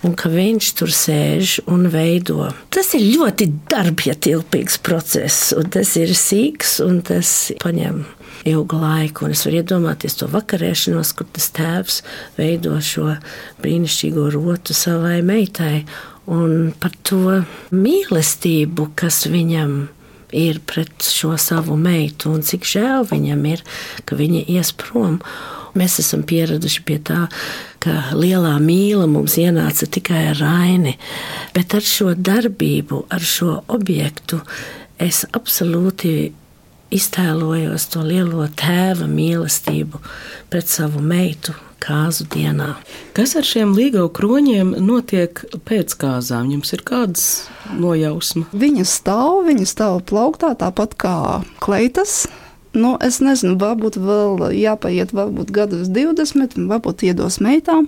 Un 0.04 0.12
ka 0.20 0.28
viņš 0.28 0.70
tur 0.78 0.92
sēž 0.92 1.54
un 1.70 1.86
veido. 1.92 2.50
Tas 2.74 2.92
ir 2.96 3.06
ļoti 3.14 3.48
darbietilpīgs 3.72 4.76
process, 4.84 5.54
un 5.56 5.70
tas 5.72 5.94
ir 5.96 6.12
sīks, 6.18 6.76
un 6.84 7.00
tas 7.06 7.30
paņem 7.62 8.02
ilgu 8.50 8.80
laiku. 8.82 9.24
Un 9.24 9.32
es 9.32 9.46
varu 9.46 9.62
iedomāties 9.62 10.18
to 10.20 10.28
vakarēšanos, 10.28 11.14
kur 11.16 11.30
tas 11.32 11.48
tēvs 11.56 12.02
veido 12.36 12.76
šo 12.84 13.14
brīnišķīgo 13.64 14.28
rotu 14.36 14.76
savai 14.76 15.22
meitai, 15.24 15.86
un 16.28 16.74
par 16.80 16.92
to 17.08 17.40
mīlestību, 17.72 18.92
kas 19.00 19.24
viņam 19.32 19.76
ir 19.84 19.92
ir 20.34 20.60
pret 20.66 21.02
šo 21.02 21.36
savu 21.38 21.76
meitu, 21.78 22.32
un 22.34 22.42
cik 22.42 22.66
žēl 22.66 23.06
viņam 23.10 23.44
ir, 23.52 23.62
ka 24.04 24.18
viņa 24.18 24.44
ies 24.56 24.72
prom. 24.76 25.20
Mēs 25.78 25.98
esam 26.02 26.22
pieraduši 26.26 26.82
pie 26.86 27.00
tā, 27.02 27.24
ka 27.84 28.16
lielā 28.16 28.54
mīla 28.62 29.06
mums 29.10 29.36
ienāca 29.40 29.88
tikai 29.90 30.30
ar 30.30 30.40
raini, 30.40 30.96
bet 31.56 31.76
ar 31.76 31.84
šo 31.84 32.14
darbību, 32.16 33.04
ar 33.12 33.28
šo 33.34 33.58
objektu 33.68 34.40
es 35.02 35.24
absolūti 35.36 36.32
iztēlojos 36.94 37.88
to 37.92 38.02
lielo 38.06 38.46
tēva 38.58 39.06
mīlestību 39.10 40.00
pret 40.52 40.70
savu 40.70 41.02
meitu, 41.02 41.54
kāzu 41.84 42.26
dienā. 42.32 42.74
Kas 43.16 43.34
ar 43.38 43.46
šiem 43.46 43.74
līgau 43.76 44.06
kroņiem 44.14 44.74
notiek 44.80 45.42
pēc 45.68 45.96
kāzām? 46.00 46.52
Jums 46.54 46.72
ir 46.76 46.84
kādas 46.86 47.26
nojausma? 47.76 48.46
Viņa 48.54 48.86
stāv, 48.88 49.42
viņa 49.48 49.68
stāv 49.68 50.00
plauktā 50.08 50.54
tāpat 50.60 50.96
kā 51.00 51.18
kleitas. 51.64 52.24
Nu, 52.74 52.96
es 53.06 53.20
nezinu, 53.22 53.54
varbūt 53.60 54.00
vēl 54.02 54.48
jāpaiet, 54.58 55.12
varbūt 55.14 55.52
gadus 55.54 55.90
20, 55.94 56.56
varbūt 56.70 57.04
iedos 57.06 57.38
meitām, 57.44 57.86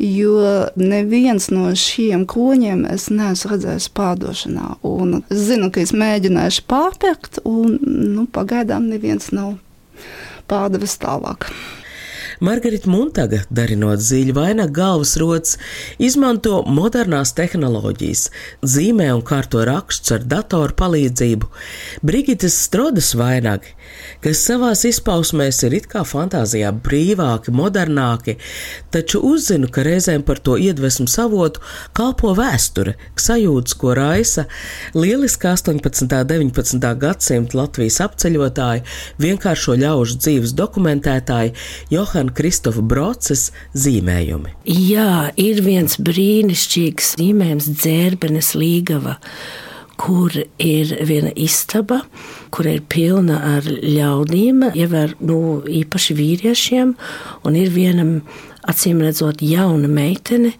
jo 0.00 0.40
neviens 0.80 1.50
no 1.52 1.68
šiem 1.76 2.24
koņiem 2.28 2.86
es 2.94 3.10
neesmu 3.12 3.52
redzējis 3.52 3.90
pārdošanā. 3.96 4.78
Un 4.88 5.18
es 5.20 5.46
zinu, 5.50 5.68
ka 5.72 5.84
es 5.84 5.92
mēģināšu 5.92 6.64
pārpirkt, 6.70 7.42
un 7.44 7.76
nu, 7.84 8.24
pagaidām 8.32 8.88
neviens 8.88 9.28
nav 9.36 9.58
pārdevis 10.48 10.96
tālāk. 11.02 11.50
Margarita 12.40 12.90
Muntaga, 12.92 13.38
darinot 13.48 14.02
zīļu 14.04 14.34
vainagu 14.36 14.74
galvas 14.76 15.14
rotas, 15.20 15.54
izmanto 15.96 16.58
modernās 16.68 17.32
tehnoloģijas, 17.36 18.26
zīmē 18.60 19.08
un 19.14 19.22
kārto 19.24 19.62
rakstus 19.64 20.12
ar 20.18 20.26
datoru 20.28 20.76
palīdzību. 20.76 21.48
Brigitas 22.04 22.58
Strodas 22.66 23.14
vainagi, 23.16 23.72
kas 24.24 24.42
savās 24.48 24.84
izpausmēs 24.88 25.62
ir 25.66 25.76
it 25.78 25.88
kā 25.90 26.02
fantāzijā 26.06 26.72
brīvāki, 26.84 27.54
modernāki, 27.54 28.36
taču 28.94 29.20
uzzinu, 29.26 29.70
ka 29.72 29.84
reizēm 29.86 30.24
par 30.26 30.40
to 30.42 30.56
iedvesmu 30.60 31.08
savotu 31.10 31.62
kalpo 31.96 32.32
vēsture, 32.36 32.96
sajūtas, 33.20 33.76
ko 33.80 33.94
raisa 33.96 34.46
lieliskā 34.96 35.54
18. 35.56 36.06
un 36.06 36.52
19. 36.52 36.88
gadsimta 37.02 37.60
Latvijas 37.60 38.00
apceļotāji, 38.04 38.84
vienkāršo 39.22 39.76
ļaužu 39.82 40.18
dzīves 40.22 40.56
dokumentētāji 40.58 41.54
Johana 41.92 42.34
Kristofa 42.36 42.82
Broces 42.82 43.50
zīmējumi. 43.76 44.56
Jā, 44.66 45.30
ir 45.40 45.62
viens 45.66 45.98
brīnišķīgs 46.02 47.14
zīmējums 47.20 47.70
dzērbenes 47.76 48.52
līgava 48.58 49.16
kur 50.00 50.32
ir 50.62 50.92
viena 51.08 51.32
istaba, 51.36 52.02
kur 52.54 52.68
ir 52.68 52.82
pilna 52.88 53.38
ar 53.56 53.66
ļaudīm, 53.66 54.68
ievēr, 54.76 55.16
nu, 55.24 55.38
īpaši 55.64 56.16
vīriešiem, 56.18 56.92
un 57.46 57.56
ir 57.56 57.72
viena 57.74 58.06
acīm 58.66 59.00
redzot 59.04 59.42
jauna 59.44 59.88
meitene, 59.88 60.52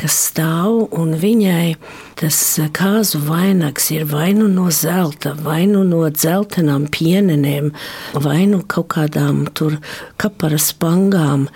kas 0.00 0.16
stāv 0.30 0.92
un 0.96 1.14
viņai 1.16 1.76
tas 2.16 2.36
kāzu 2.76 3.20
vainags 3.26 3.90
ir 3.92 4.06
vai 4.08 4.30
nu 4.36 4.46
no 4.48 4.70
zelta, 4.72 5.34
vai 5.44 5.66
nu 5.68 5.82
no 5.84 6.02
dzeltenām 6.08 6.86
pienenēm, 6.92 7.70
vai 8.24 8.46
nu 8.48 8.62
kaut 8.64 8.88
kādām 8.94 9.42
tur 9.56 9.76
kapara 10.20 10.60
spangām, 10.60 11.46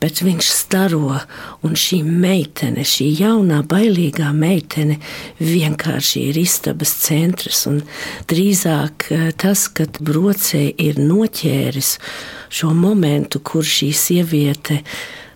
bet 0.00 0.20
viņš 0.24 0.50
staro 0.52 1.20
un 1.64 1.76
šī 1.76 2.02
meitene, 2.04 2.84
šī 2.84 3.08
jaunā 3.22 3.62
bailīgā 3.68 4.32
meitene 4.36 4.98
vienkārši 5.40 6.26
ir 6.30 6.42
istabas 6.44 6.92
centrs 7.06 7.64
un 7.70 7.80
drīzāk 8.28 9.08
eh, 9.12 9.30
tas, 9.36 9.68
kad 9.72 10.00
brocē 10.04 10.66
ir 10.76 11.00
noķēris 11.00 11.96
šo 12.50 12.74
momentu, 12.76 13.40
kur 13.40 13.64
šī 13.64 13.92
sieviete 13.96 14.80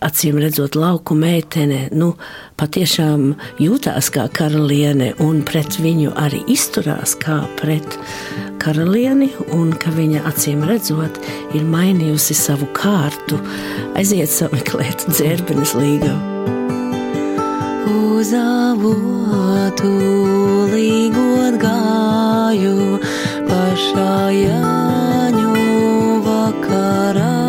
acīm 0.05 0.39
redzot, 0.43 0.77
lauku 0.79 1.17
meitene, 1.19 1.89
nu, 1.97 2.13
patiešām 2.61 3.33
jūtās 3.63 4.11
kā 4.15 4.27
karaliene 4.35 5.13
un 5.25 5.43
pret 5.47 5.79
viņu 5.81 6.13
arī 6.21 6.43
izturās 6.55 7.17
kā 7.21 7.41
pret 7.61 7.99
karalieni, 8.63 9.31
un 9.57 9.73
ka 9.81 9.93
viņa 9.95 10.25
acīm 10.31 10.65
redzot, 10.69 11.19
ir 11.57 11.67
mainījusi 11.69 12.37
savu 12.39 12.69
kārtu, 12.77 13.41
aiziet 13.99 14.33
sameklēt 14.33 15.07
dzērbenes 15.11 15.75
līgavu. 15.79 16.33
Uz 17.85 18.31
avotu 18.39 19.91
līgot 20.73 21.61
gāju 21.61 23.01
pašā 23.51 24.19
jāņu 24.41 25.55
vakarā. 26.25 27.44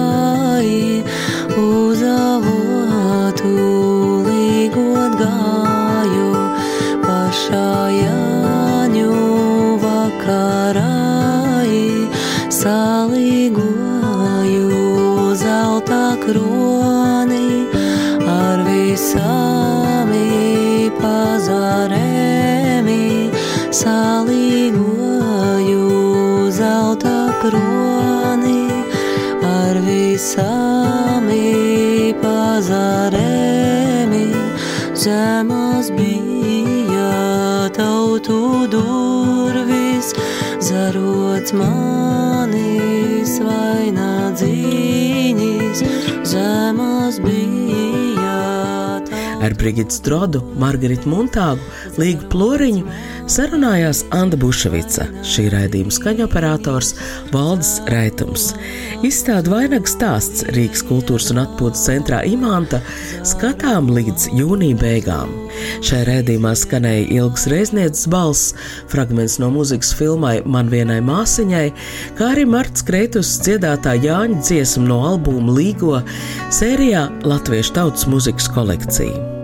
Kroni 16.25 17.49
ar 18.27 18.59
visām 18.67 20.11
pazarēm. 21.01 22.89
Salīgoju 23.75 24.91
zelta 26.59 27.17
kroni 27.43 28.63
ar 29.45 29.75
visām 29.87 31.29
pazarēm. 32.23 33.55
Zemos 35.05 35.91
bija 35.93 37.69
tautu 37.77 38.65
durvis, 38.73 40.07
zarots 40.65 41.53
manis 41.53 43.33
vainagdziņas, 43.45 44.54
zemos 46.35 47.19
bija. 47.19 47.34
Ar 47.34 47.34
Brigitu 49.65 49.95
Strodu, 49.97 50.43
Margaritu 50.61 51.09
Muntāgu, 51.09 51.63
Līgu 51.97 52.27
Ploriņu 52.29 52.83
sarunājās 53.31 54.03
Anna 54.13 54.37
Buševica, 54.37 55.07
šī 55.25 55.47
raidījuma 55.49 55.93
skaņoperators 55.95 56.91
Valdis 57.31 57.79
Raitums. 57.89 58.51
Izstāda 59.05 59.49
vainags 59.49 59.95
stāsts 59.97 60.45
Rīgas 60.53 60.85
kultūras 60.85 61.31
un 61.33 61.41
atpūtas 61.41 61.81
centrā 61.87 62.21
Imanta 62.29 62.83
skatām 63.25 63.89
līdz 63.95 64.29
jūnija 64.37 64.77
beigām. 64.83 65.33
Šai 65.81 66.03
raidījumā 66.11 66.53
skanēja 66.61 67.09
ilgs 67.17 67.49
reiznieces 67.49 68.05
balss, 68.13 68.53
fragments 68.93 69.39
no 69.41 69.49
mūzikas 69.55 69.95
filmai 69.97 70.35
Man 70.45 70.69
vienai 70.69 71.01
māsiņai, 71.05 71.67
kā 72.19 72.33
arī 72.35 72.45
Marts 72.53 72.85
Kreitus 72.85 73.39
dziedātā 73.41 73.97
Jāņa 73.97 74.43
dziesma 74.45 74.91
no 74.91 75.01
albuma 75.09 75.57
Līgo 75.57 76.03
sērijā 76.53 77.07
Latviešu 77.25 77.79
tautas 77.79 78.05
muzikas 78.11 78.51
kolekcija. 78.53 79.34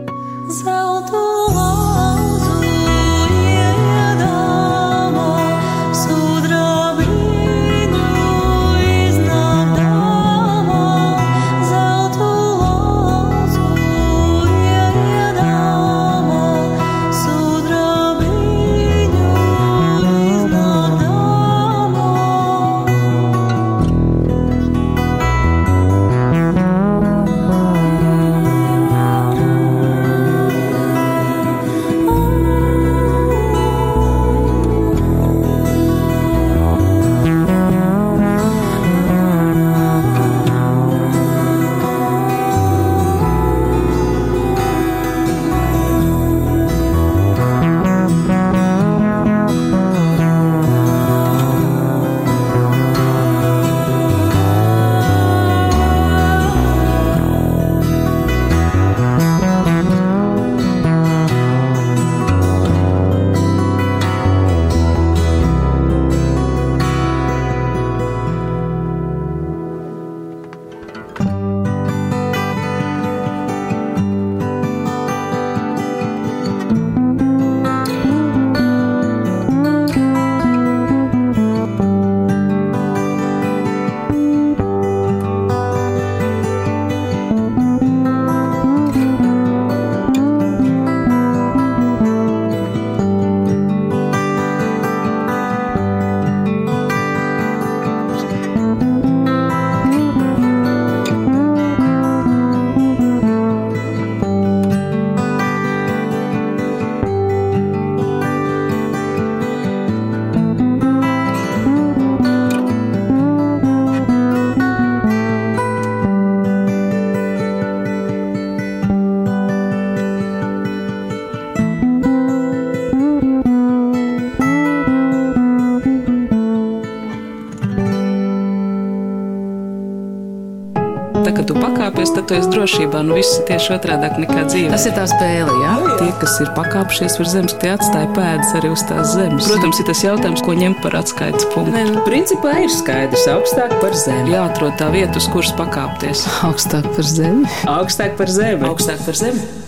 Jūtoties 132.32 132.52
drošībā. 132.52 133.02
Nu, 133.04 133.15
viss 133.20 133.39
ir 133.39 133.46
tieši 133.50 133.74
otrādi 133.76 134.24
nekā 134.24 134.46
dzīve. 134.48 134.72
Tas 134.72 134.86
ir 134.88 134.96
tā 134.96 135.06
spēle, 135.10 135.54
jā? 135.63 135.74
Tie, 136.00 136.10
kas 136.22 136.38
ir 136.44 136.52
pakāpšies 136.56 137.17
virs 137.20 137.34
zemes, 137.36 137.56
tie 137.62 137.74
atstāja 137.76 138.10
pēdas 138.15 138.54
arī 138.60 138.72
uz 138.72 138.84
tās 138.88 139.15
zemes. 139.15 139.50
Protams, 139.50 139.82
ir 139.82 139.89
tas 139.89 140.04
jautājums, 140.06 140.44
ko 140.46 140.56
ņemt 140.58 140.82
par 140.84 140.98
atskaites 141.02 141.48
punktu. 141.52 141.76
Nē, 141.76 141.88
nu, 141.91 142.04
principā 142.08 142.56
ir 142.63 142.72
skaidrs, 142.72 143.28
augstāk 143.36 143.76
par 143.84 143.98
zemi. 143.98 144.36
Jāatrod 144.36 144.78
tā 144.80 144.91
vieta, 144.94 145.20
uz 145.20 145.28
kuras 145.32 145.52
pakāpties. 145.60 146.24
Augstāk 146.48 146.88
par 146.96 147.08
zemi. 147.08 147.50
Augstāk 147.70 148.15
par 148.20 148.32
zemi. 148.32 148.63
Augstāk 148.70 149.04
par 149.08 149.20
zemi. 149.20 149.61